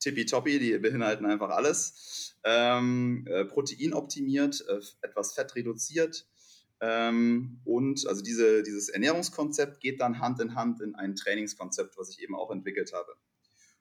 [0.00, 2.34] tippitoppi, die beinhalten einfach alles.
[2.44, 6.26] Ähm, äh, proteinoptimiert, äh, etwas Fett reduziert.
[6.80, 12.08] Ähm, und also diese, dieses Ernährungskonzept geht dann Hand in Hand in ein Trainingskonzept, was
[12.10, 13.14] ich eben auch entwickelt habe.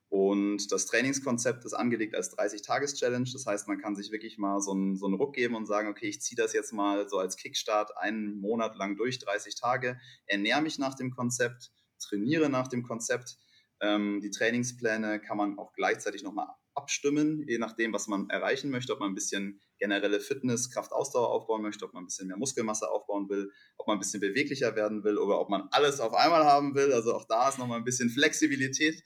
[0.10, 3.30] Und das Trainingskonzept ist angelegt als 30-Tages-Challenge.
[3.32, 5.88] Das heißt, man kann sich wirklich mal so einen, so einen Ruck geben und sagen,
[5.88, 10.00] okay, ich ziehe das jetzt mal so als Kickstart einen Monat lang durch, 30 Tage,
[10.26, 13.38] ernähre mich nach dem Konzept, trainiere nach dem Konzept.
[13.82, 18.94] Ähm, die Trainingspläne kann man auch gleichzeitig nochmal abstimmen, je nachdem, was man erreichen möchte,
[18.94, 22.90] ob man ein bisschen generelle Fitness, Kraftausdauer aufbauen möchte, ob man ein bisschen mehr Muskelmasse
[22.90, 26.46] aufbauen will, ob man ein bisschen beweglicher werden will oder ob man alles auf einmal
[26.46, 26.94] haben will.
[26.94, 29.04] Also auch da ist nochmal ein bisschen Flexibilität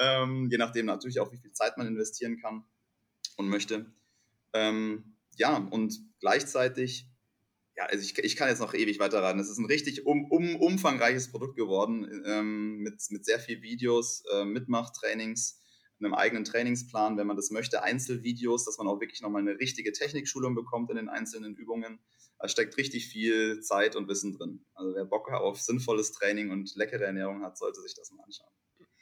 [0.00, 2.64] ähm, je nachdem natürlich auch, wie viel Zeit man investieren kann
[3.36, 3.92] und möchte.
[4.52, 7.06] Ähm, ja, und gleichzeitig,
[7.76, 9.40] ja, also ich, ich kann jetzt noch ewig weiterraten.
[9.40, 14.24] Es ist ein richtig um, um, umfangreiches Produkt geworden ähm, mit, mit sehr viel Videos,
[14.32, 15.62] äh, Mitmachtrainings,
[16.00, 19.92] einem eigenen Trainingsplan, wenn man das möchte, Einzelvideos, dass man auch wirklich nochmal eine richtige
[19.92, 22.00] Technikschulung bekommt in den einzelnen Übungen.
[22.38, 24.64] Da steckt richtig viel Zeit und Wissen drin.
[24.74, 28.50] Also wer Bock auf sinnvolles Training und leckere Ernährung hat, sollte sich das mal anschauen.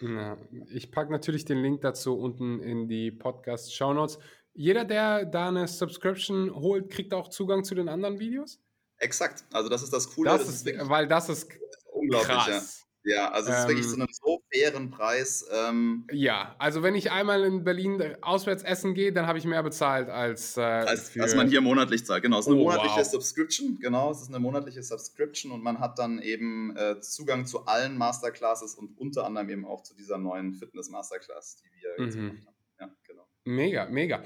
[0.01, 0.37] Ja,
[0.69, 4.19] ich packe natürlich den Link dazu unten in die Podcast-Show Notes.
[4.55, 8.61] Jeder, der da eine Subscription holt, kriegt auch Zugang zu den anderen Videos?
[8.99, 9.45] Exakt.
[9.53, 10.31] Also das ist das Coole.
[10.31, 11.49] Das, das ist, ist weil das ist
[11.93, 12.29] unglaublich.
[12.29, 12.88] Krass.
[13.09, 15.49] Ja, also es ähm, ist wirklich zu einem so fairen Preis.
[15.51, 19.63] Ähm, ja, also wenn ich einmal in Berlin auswärts essen gehe, dann habe ich mehr
[19.63, 22.23] bezahlt als, äh, als, als, man hier monatlich zahlt.
[22.23, 23.07] Genau, es ist eine oh, monatliche wow.
[23.07, 23.79] Subscription.
[23.81, 27.97] Genau, es ist eine monatliche Subscription und man hat dann eben äh, Zugang zu allen
[27.97, 32.29] Masterclasses und unter anderem eben auch zu dieser neuen Fitness Masterclass, die wir jetzt mhm.
[32.29, 32.57] gemacht haben.
[32.79, 33.27] Ja, genau.
[33.45, 34.23] Mega, mega.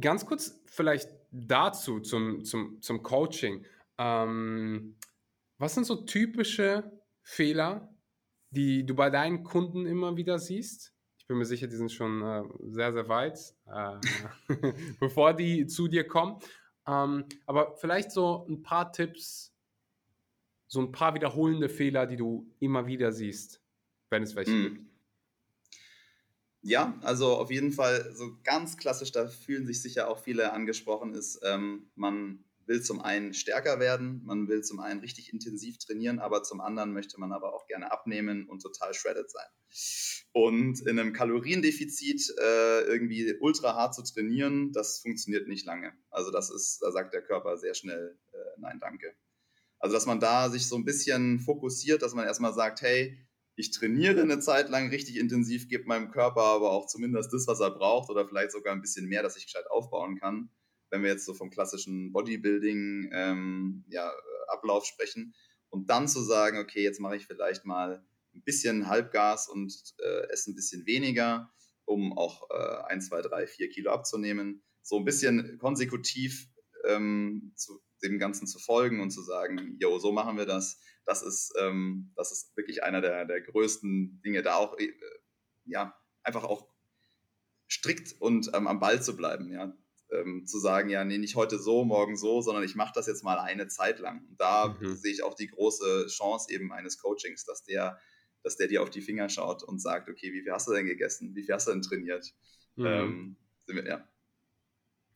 [0.00, 3.66] Ganz kurz vielleicht dazu zum, zum, zum Coaching.
[3.98, 4.96] Ähm,
[5.58, 6.90] was sind so typische
[7.22, 7.94] Fehler,
[8.50, 10.94] die du bei deinen Kunden immer wieder siehst?
[11.18, 13.98] Ich bin mir sicher, die sind schon äh, sehr, sehr weit, äh,
[15.00, 16.40] bevor die zu dir kommen.
[16.86, 19.54] Ähm, aber vielleicht so ein paar Tipps,
[20.68, 23.62] so ein paar wiederholende Fehler, die du immer wieder siehst,
[24.10, 24.62] wenn es welche mm.
[24.62, 24.88] gibt.
[26.62, 31.14] Ja, also auf jeden Fall so ganz klassisch, da fühlen sich sicher auch viele angesprochen,
[31.14, 36.18] ist, ähm, man will zum einen stärker werden, man will zum einen richtig intensiv trainieren,
[36.18, 39.48] aber zum anderen möchte man aber auch gerne abnehmen und total shredded sein.
[40.32, 45.92] Und in einem Kaloriendefizit äh, irgendwie ultra hart zu trainieren, das funktioniert nicht lange.
[46.10, 49.14] Also das ist, da sagt der Körper sehr schnell, äh, nein, danke.
[49.78, 53.18] Also dass man da sich so ein bisschen fokussiert, dass man erstmal sagt, hey,
[53.56, 57.60] ich trainiere eine Zeit lang richtig intensiv, gebe meinem Körper aber auch zumindest das, was
[57.60, 60.50] er braucht oder vielleicht sogar ein bisschen mehr, dass ich gescheit aufbauen kann.
[60.90, 64.12] Wenn wir jetzt so vom klassischen Bodybuilding ähm, ja,
[64.48, 65.34] Ablauf sprechen
[65.68, 70.28] und dann zu sagen, okay, jetzt mache ich vielleicht mal ein bisschen Halbgas und äh,
[70.30, 71.52] esse ein bisschen weniger,
[71.84, 74.62] um auch äh, 1, 2, 3, 4 Kilo abzunehmen.
[74.82, 76.48] So ein bisschen konsekutiv
[76.84, 80.80] ähm, zu, dem Ganzen zu folgen und zu sagen, jo, so machen wir das.
[81.04, 84.92] Das ist, ähm, das ist wirklich einer der, der größten Dinge, da auch, äh,
[85.64, 86.68] ja, einfach auch
[87.70, 89.76] strikt und ähm, am Ball zu bleiben, ja.
[90.10, 93.24] Ähm, zu sagen, ja, nee, nicht heute so, morgen so, sondern ich mache das jetzt
[93.24, 94.24] mal eine Zeit lang.
[94.26, 94.96] Und da mhm.
[94.96, 97.98] sehe ich auch die große Chance eben eines Coachings, dass der,
[98.42, 100.86] dass der dir auf die Finger schaut und sagt, okay, wie viel hast du denn
[100.86, 101.34] gegessen?
[101.34, 102.34] Wie viel hast du denn trainiert?
[102.76, 102.86] Mhm.
[102.86, 103.36] Ähm,
[103.66, 104.08] wir, ja,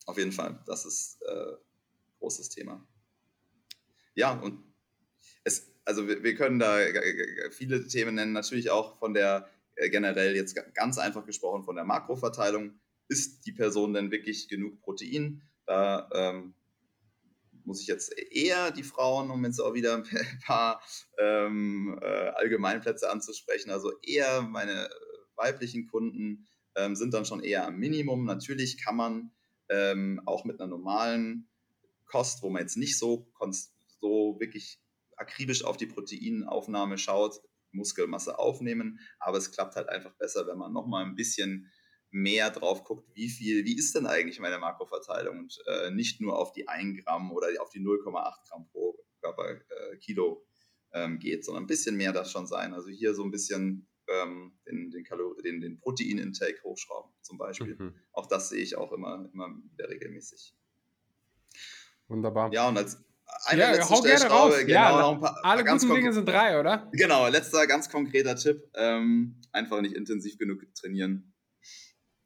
[0.05, 1.53] auf jeden Fall, das ist äh,
[2.19, 2.85] großes Thema.
[4.15, 4.63] Ja, und
[5.43, 6.77] es, also wir, wir können da
[7.51, 11.85] viele Themen nennen, natürlich auch von der äh, generell jetzt ganz einfach gesprochen von der
[11.85, 12.79] Makroverteilung.
[13.13, 15.43] Ist die Person denn wirklich genug Protein?
[15.67, 16.55] Da ähm,
[17.63, 20.81] muss ich jetzt eher die Frauen, um jetzt auch wieder ein paar
[21.19, 24.89] ähm, äh, Allgemeinplätze anzusprechen, also eher meine
[25.35, 28.25] weiblichen Kunden ähm, sind dann schon eher am Minimum.
[28.25, 29.31] Natürlich kann man
[29.69, 31.47] ähm, auch mit einer normalen
[32.05, 33.31] Kost, wo man jetzt nicht so,
[34.01, 34.79] so wirklich
[35.17, 37.41] akribisch auf die Proteinaufnahme schaut,
[37.73, 41.71] Muskelmasse aufnehmen, aber es klappt halt einfach besser, wenn man nochmal ein bisschen
[42.13, 46.37] mehr drauf guckt, wie viel, wie ist denn eigentlich meine Makroverteilung und äh, nicht nur
[46.37, 50.45] auf die 1 Gramm oder auf die 0,8 Gramm pro Körperkilo
[50.91, 52.73] äh, ähm, geht, sondern ein bisschen mehr darf schon sein.
[52.73, 55.03] Also hier so ein bisschen ähm, den, den,
[55.43, 57.75] den, den Protein-Intake hochschrauben zum Beispiel.
[57.77, 57.95] Mhm.
[58.11, 60.53] Auch das sehe ich auch immer, immer wieder regelmäßig.
[62.07, 62.53] Wunderbar.
[62.53, 63.03] Ja, und als
[63.45, 64.55] eine ja, letzte hau gerne raus.
[64.59, 66.89] Genau, ja, noch ein paar, alle paar guten Dinge sind drei, oder?
[66.91, 68.69] Genau, letzter ganz konkreter Tipp.
[68.75, 71.32] Ähm, einfach nicht intensiv genug trainieren.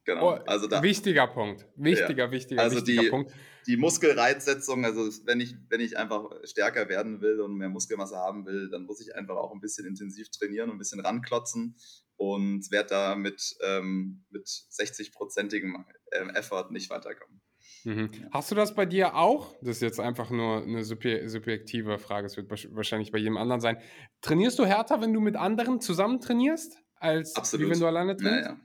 [0.08, 0.36] Genau.
[0.36, 1.66] Oh, also da, wichtiger Punkt.
[1.76, 2.30] Wichtiger, ja.
[2.30, 3.30] wichtiger, also wichtiger die, Punkt.
[3.66, 8.46] Die Muskelreizsetzung, also wenn ich, wenn ich einfach stärker werden will und mehr Muskelmasse haben
[8.46, 11.76] will, dann muss ich einfach auch ein bisschen intensiv trainieren und ein bisschen ranklotzen
[12.16, 17.42] und werde da mit, ähm, mit 60-prozentigem ähm, Effort nicht weiterkommen.
[17.84, 18.10] Mhm.
[18.30, 19.54] Hast du das bei dir auch?
[19.60, 23.76] Das ist jetzt einfach nur eine subjektive Frage, es wird wahrscheinlich bei jedem anderen sein.
[24.22, 27.66] Trainierst du härter, wenn du mit anderen zusammen trainierst, als Absolut.
[27.66, 28.48] wie wenn du alleine trainierst?
[28.48, 28.56] Ja,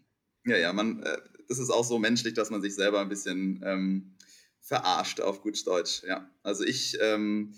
[0.46, 0.56] ja.
[0.56, 1.18] ja, ja man, äh,
[1.48, 4.16] das ist auch so menschlich, dass man sich selber ein bisschen ähm,
[4.60, 6.04] verarscht auf gut Deutsch.
[6.08, 6.30] Ja.
[6.42, 7.54] Also ich, ähm,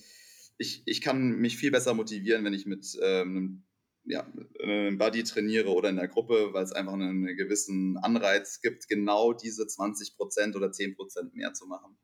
[0.57, 3.65] ich, ich kann mich viel besser motivieren, wenn ich mit ähm, einem
[4.05, 4.25] ja,
[4.61, 9.33] einem Buddy trainiere oder in der Gruppe, weil es einfach einen, gewissen Anreiz gibt, genau
[9.33, 11.97] diese 20% oder 10% mehr zu machen.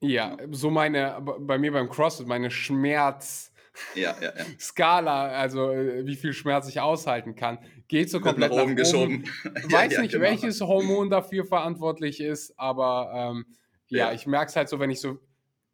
[0.00, 3.51] Ja, ja, so meine, bei mir beim CrossFit, meine Schmerz.
[3.94, 4.44] Ja, ja, ja.
[4.58, 7.58] Skala, also äh, wie viel Schmerz ich aushalten kann,
[7.88, 9.22] geht so komplett nach oben, nach oben.
[9.24, 9.24] geschoben.
[9.70, 10.24] Weiß nicht, genau.
[10.24, 13.46] welches Hormon dafür verantwortlich ist, aber ähm,
[13.88, 15.18] ja, ich merke es halt so, wenn ich so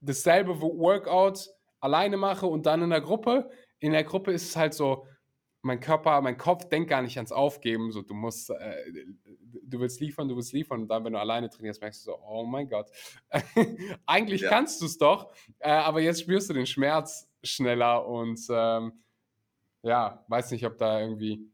[0.00, 3.50] dasselbe Workout alleine mache und dann in der Gruppe.
[3.78, 5.06] In der Gruppe ist es halt so,
[5.62, 7.92] mein Körper, mein Kopf denkt gar nicht ans Aufgeben.
[7.92, 8.74] So, du musst, äh,
[9.64, 10.82] du willst liefern, du willst liefern.
[10.82, 12.90] Und dann, wenn du alleine trainierst, merkst du so, oh mein Gott.
[14.06, 14.50] Eigentlich ja.
[14.50, 18.92] kannst du es doch, äh, aber jetzt spürst du den Schmerz schneller und ähm,
[19.82, 21.50] ja, weiß nicht, ob da irgendwie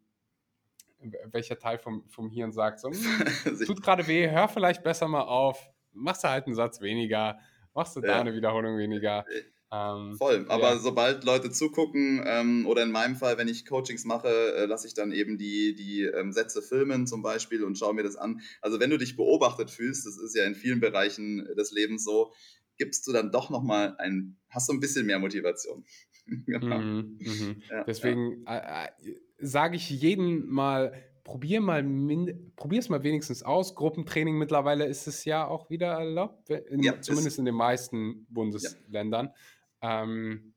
[1.33, 5.23] welcher Teil vom, vom Hirn sagt, so, hm, tut gerade weh, hör vielleicht besser mal
[5.23, 7.39] auf, machst du halt einen Satz weniger,
[7.75, 8.07] machst du ja.
[8.07, 9.27] da eine Wiederholung weniger.
[9.29, 10.79] Äh, ähm, Voll, aber ja.
[10.79, 14.95] sobald Leute zugucken ähm, oder in meinem Fall, wenn ich Coachings mache, äh, lasse ich
[14.95, 18.41] dann eben die, die ähm, Sätze filmen zum Beispiel und schaue mir das an.
[18.61, 22.33] Also wenn du dich beobachtet fühlst, das ist ja in vielen Bereichen des Lebens so,
[22.77, 25.85] gibst du dann doch nochmal ein, hast du ein bisschen mehr Motivation.
[26.47, 26.79] genau.
[26.79, 27.55] mhm, mh.
[27.71, 28.85] ja, Deswegen ja.
[28.85, 30.93] äh, äh, sage ich jedem mal,
[31.25, 31.83] probier mal,
[32.57, 33.75] probier es mal wenigstens aus.
[33.75, 39.31] Gruppentraining mittlerweile ist es ja auch wieder erlaubt, in, ja, zumindest in den meisten Bundesländern.
[39.81, 40.55] Ähm,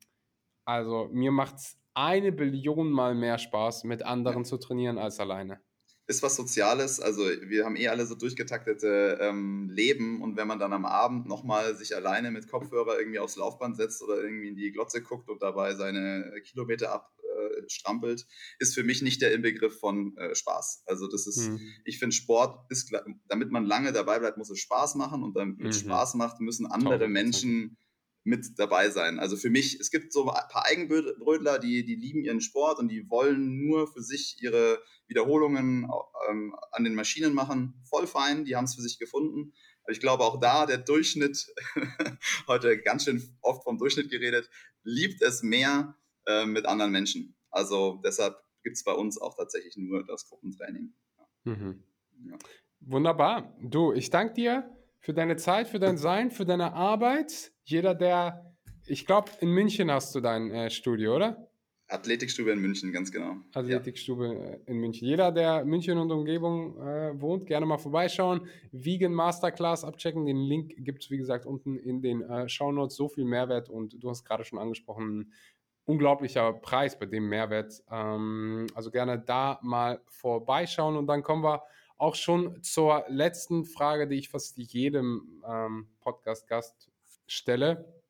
[0.65, 5.59] also mir macht es eine Billion Mal mehr Spaß, mit anderen zu trainieren als alleine
[6.07, 6.99] ist was Soziales.
[6.99, 11.27] Also wir haben eh alle so durchgetaktete ähm, Leben und wenn man dann am Abend
[11.27, 15.29] nochmal sich alleine mit Kopfhörer irgendwie aufs Laufband setzt oder irgendwie in die Glotze guckt
[15.29, 18.23] und dabei seine Kilometer abstrampelt, äh,
[18.59, 20.83] ist für mich nicht der Inbegriff von äh, Spaß.
[20.85, 21.59] Also das ist, mhm.
[21.83, 22.93] ich finde Sport ist,
[23.27, 25.67] damit man lange dabei bleibt, muss es Spaß machen und damit mhm.
[25.67, 27.77] es Spaß macht, müssen andere Menschen
[28.27, 29.19] mit dabei sein.
[29.19, 32.89] Also für mich, es gibt so ein paar Eigenbrötler, die, die lieben ihren Sport und
[32.89, 35.89] die wollen nur für sich ihre Wiederholungen
[36.29, 37.81] ähm, an den Maschinen machen.
[37.89, 39.53] Voll fein, die haben es für sich gefunden.
[39.83, 41.47] Aber ich glaube auch da, der Durchschnitt,
[42.47, 44.49] heute ganz schön oft vom Durchschnitt geredet,
[44.83, 47.37] liebt es mehr äh, mit anderen Menschen.
[47.49, 50.93] Also deshalb gibt es bei uns auch tatsächlich nur das Gruppentraining.
[51.45, 51.81] Mhm.
[52.29, 52.37] Ja.
[52.81, 53.57] Wunderbar.
[53.61, 54.76] Du, ich danke dir
[55.07, 57.53] für deine Zeit, für dein Sein, für deine Arbeit.
[57.63, 58.53] Jeder, der,
[58.85, 61.49] ich glaube, in München hast du dein äh, Studio, oder?
[61.87, 63.37] Athletikstube in München, ganz genau.
[63.53, 64.33] Athletikstube ja.
[64.33, 65.07] Äh, in München.
[65.07, 68.49] Jeder, der München und Umgebung äh, wohnt, gerne mal vorbeischauen.
[68.73, 70.25] Vegan Masterclass abchecken.
[70.25, 72.97] Den Link gibt es, wie gesagt, unten in den äh, Shownotes.
[72.97, 75.31] So viel Mehrwert und du hast gerade schon angesprochen,
[75.85, 77.81] unglaublicher Preis bei dem Mehrwert.
[77.89, 81.63] Ähm, also gerne da mal vorbeischauen und dann kommen wir
[81.97, 86.91] auch schon zur letzten Frage, die ich fast jedem ähm, Podcast-Gast
[87.25, 88.01] stelle,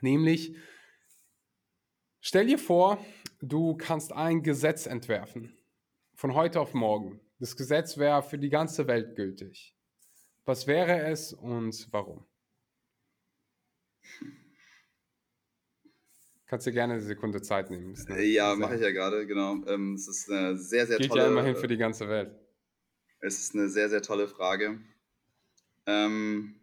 [0.00, 0.56] nämlich
[2.20, 3.04] stell dir vor,
[3.40, 5.56] du kannst ein Gesetz entwerfen
[6.14, 7.20] von heute auf morgen.
[7.40, 9.74] Das Gesetz wäre für die ganze Welt gültig.
[10.44, 12.26] Was wäre es und warum?
[16.46, 17.96] Kannst dir gerne eine Sekunde Zeit nehmen.
[18.20, 19.56] Ja, mache ich ja gerade, genau.
[19.66, 21.22] Ähm, es ist eine sehr, sehr Geht tolle.
[21.22, 22.43] Geht ja immerhin für die ganze Welt.
[23.24, 24.78] Es ist eine sehr, sehr tolle Frage.
[25.86, 26.60] Ähm,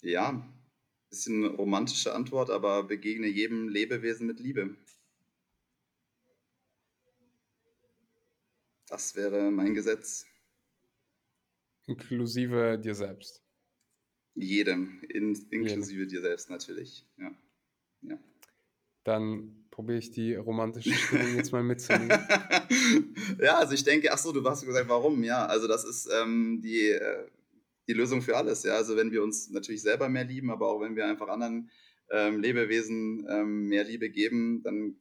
[0.00, 0.48] ja,
[1.10, 4.76] bisschen romantische Antwort, aber begegne jedem Lebewesen mit Liebe.
[8.86, 10.24] Das wäre mein Gesetz.
[11.86, 13.42] Inklusive dir selbst.
[14.36, 16.08] Jedem, in, inklusive Jedem.
[16.10, 17.08] dir selbst natürlich.
[17.16, 17.34] Ja.
[18.02, 18.18] ja.
[19.02, 22.10] Dann probiere ich die romantische Stimmung jetzt mal mitzunehmen.
[23.40, 25.22] ja, also ich denke, ach so, du hast gesagt, warum?
[25.22, 27.28] Ja, also das ist ähm, die, äh,
[27.86, 28.64] die Lösung für alles.
[28.64, 31.70] Ja, also wenn wir uns natürlich selber mehr lieben, aber auch wenn wir einfach anderen
[32.10, 34.96] ähm, Lebewesen ähm, mehr Liebe geben, dann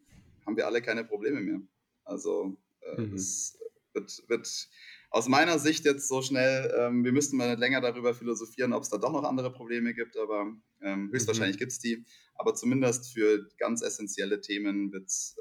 [0.45, 1.59] haben wir alle keine Probleme mehr.
[2.03, 3.15] Also äh, mhm.
[3.15, 3.57] es
[3.93, 4.69] wird, wird
[5.09, 8.89] aus meiner Sicht jetzt so schnell, ähm, wir müssten mal länger darüber philosophieren, ob es
[8.89, 11.59] da doch noch andere Probleme gibt, aber ähm, höchstwahrscheinlich mhm.
[11.59, 12.05] gibt es die.
[12.35, 14.91] Aber zumindest für ganz essentielle Themen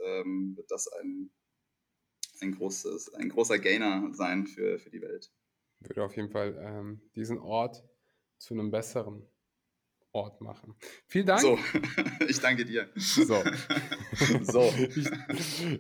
[0.05, 1.31] ähm, wird das ein,
[2.41, 5.33] ein, großes, ein großer Gainer sein für, für die Welt.
[5.81, 7.85] Würde auf jeden Fall ähm, diesen Ort
[8.39, 9.27] zu einem besseren
[10.13, 10.75] Ort machen.
[11.07, 11.41] Vielen Dank.
[11.41, 11.59] So,
[12.29, 12.89] ich danke dir.
[12.97, 13.43] So.
[14.43, 14.73] so.
[14.95, 15.11] Ich,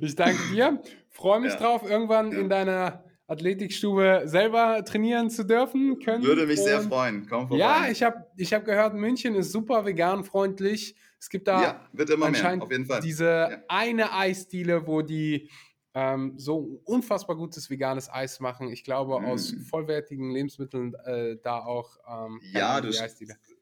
[0.03, 0.83] ich, danke dir.
[1.09, 1.59] Freue mich ja.
[1.59, 2.39] drauf, irgendwann ja.
[2.41, 6.25] in deiner Athletikstube selber trainieren zu dürfen können.
[6.25, 7.27] Würde mich sehr freuen.
[7.29, 7.63] Komm vorbei.
[7.63, 10.95] Ja, ich habe ich hab gehört, München ist super vegan freundlich.
[11.19, 13.01] Es gibt da ja, wird immer anscheinend mehr, auf jeden Fall.
[13.01, 13.59] diese ja.
[13.69, 15.51] eine Eisdiele, wo die
[15.95, 18.71] ähm, so unfassbar gutes veganes Eis machen.
[18.71, 19.25] Ich glaube, mm.
[19.25, 21.97] aus vollwertigen Lebensmitteln äh, da auch.
[22.07, 22.91] Ähm, ja, du,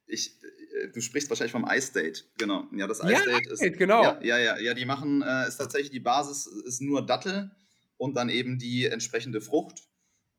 [0.06, 2.28] ich, äh, du sprichst wahrscheinlich vom Ice Date.
[2.36, 2.64] Genau.
[2.72, 3.78] Ja, das Ice ja, Date ist.
[3.78, 4.02] Genau.
[4.02, 7.52] Ja, ja, ja, ja, die machen, äh, ist tatsächlich die Basis, ist nur Dattel
[7.96, 9.88] und dann eben die entsprechende Frucht.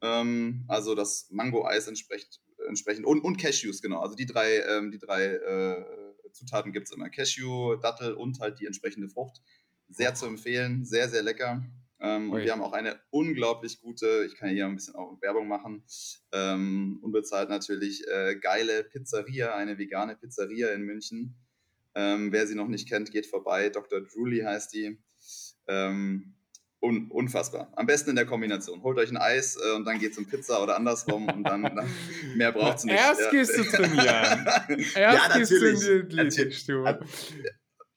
[0.01, 4.01] Ähm, also das Mango-Eis entspricht, entsprechend und, und Cashews, genau.
[4.01, 5.85] Also die drei, ähm, die drei äh,
[6.31, 7.09] Zutaten gibt es immer.
[7.09, 9.41] Cashew, Dattel und halt die entsprechende Frucht.
[9.87, 11.63] Sehr zu empfehlen, sehr, sehr lecker.
[11.99, 15.47] Ähm, und wir haben auch eine unglaublich gute, ich kann hier ein bisschen auch Werbung
[15.47, 15.83] machen,
[16.33, 21.35] ähm, unbezahlt natürlich, äh, geile Pizzeria, eine vegane Pizzeria in München.
[21.95, 23.69] Ähm, wer sie noch nicht kennt, geht vorbei.
[23.69, 24.01] Dr.
[24.01, 24.97] Drooly heißt die.
[26.85, 27.71] Un unfassbar.
[27.75, 28.83] Am besten in der Kombination.
[28.83, 31.63] Holt euch ein Eis äh, und dann geht es um Pizza oder andersrum und dann,
[31.63, 31.89] dann
[32.35, 32.95] mehr braucht es nicht.
[32.95, 33.31] Erst ja.
[33.31, 34.45] gehst du trainieren.
[34.95, 36.83] Erst ja, gehst du in die Athletikstube.
[36.83, 37.05] Dann,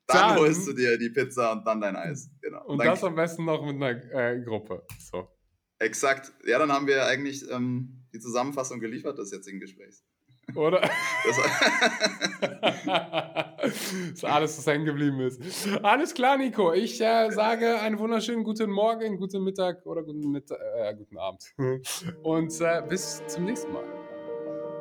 [0.06, 2.30] dann, holst du dir die Pizza und dann dein Eis.
[2.40, 2.64] Genau.
[2.64, 4.86] Und, und das am besten noch mit einer äh, Gruppe.
[4.98, 5.28] So.
[5.78, 6.32] Exakt.
[6.46, 10.02] Ja, dann haben wir eigentlich ähm, die Zusammenfassung geliefert des jetzigen Gesprächs.
[10.58, 10.80] Oder?
[10.80, 10.92] Das
[14.12, 15.40] ist alles, was hängen geblieben ist.
[15.82, 16.72] Alles klar, Nico.
[16.72, 21.54] Ich äh, sage einen wunderschönen guten Morgen, guten Mittag oder guten, Mittag, äh, guten Abend.
[22.24, 23.84] Und äh, bis zum nächsten Mal.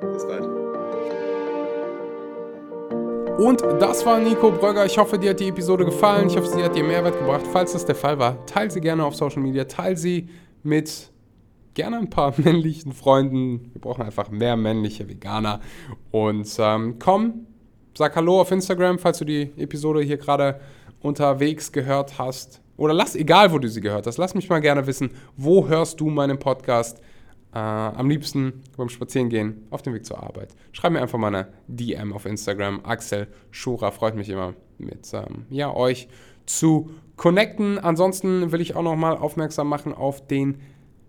[0.01, 0.43] Bis bald.
[3.39, 4.85] Und das war Nico Brögger.
[4.85, 6.27] Ich hoffe, dir hat die Episode gefallen.
[6.27, 7.45] Ich hoffe, sie hat dir Mehrwert gebracht.
[7.53, 9.65] Falls das der Fall war, teile sie gerne auf Social Media.
[9.65, 10.27] Teile sie
[10.63, 11.11] mit
[11.77, 13.69] gerne ein paar männlichen Freunden.
[13.71, 15.61] Wir brauchen einfach mehr männliche Veganer.
[16.11, 17.45] Und ähm, komm,
[17.95, 20.59] sag Hallo auf Instagram, falls du die Episode hier gerade
[20.99, 22.61] unterwegs gehört hast.
[22.77, 25.99] Oder lass, egal wo du sie gehört hast, lass mich mal gerne wissen, wo hörst
[25.99, 26.99] du meinen Podcast
[27.53, 30.55] äh, am liebsten beim Spazierengehen auf dem Weg zur Arbeit.
[30.71, 32.81] Schreib mir einfach mal eine DM auf Instagram.
[32.85, 36.07] Axel Schura freut mich immer mit ähm, ja, euch
[36.47, 37.77] zu connecten.
[37.77, 40.57] Ansonsten will ich auch noch mal aufmerksam machen auf den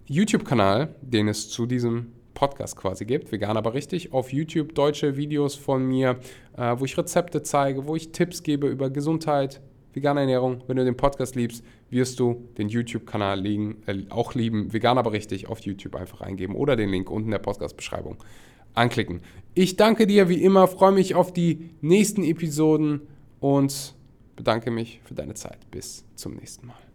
[0.08, 5.54] YouTube-Kanal, den es zu diesem Podcast quasi gibt, vegan aber richtig, auf YouTube deutsche Videos
[5.54, 6.20] von mir,
[6.56, 9.60] äh, wo ich Rezepte zeige, wo ich Tipps gebe über Gesundheit,
[9.92, 10.62] vegane Ernährung.
[10.66, 13.76] Wenn du den Podcast liebst, wirst du den YouTube-Kanal äh,
[14.10, 14.72] auch lieben.
[14.72, 18.18] Vegan aber richtig auf YouTube einfach eingeben oder den Link unten in der Podcast-Beschreibung
[18.74, 19.20] anklicken.
[19.54, 23.00] Ich danke dir wie immer, freue mich auf die nächsten Episoden
[23.40, 23.94] und
[24.36, 25.70] bedanke mich für deine Zeit.
[25.70, 26.87] Bis zum nächsten Mal.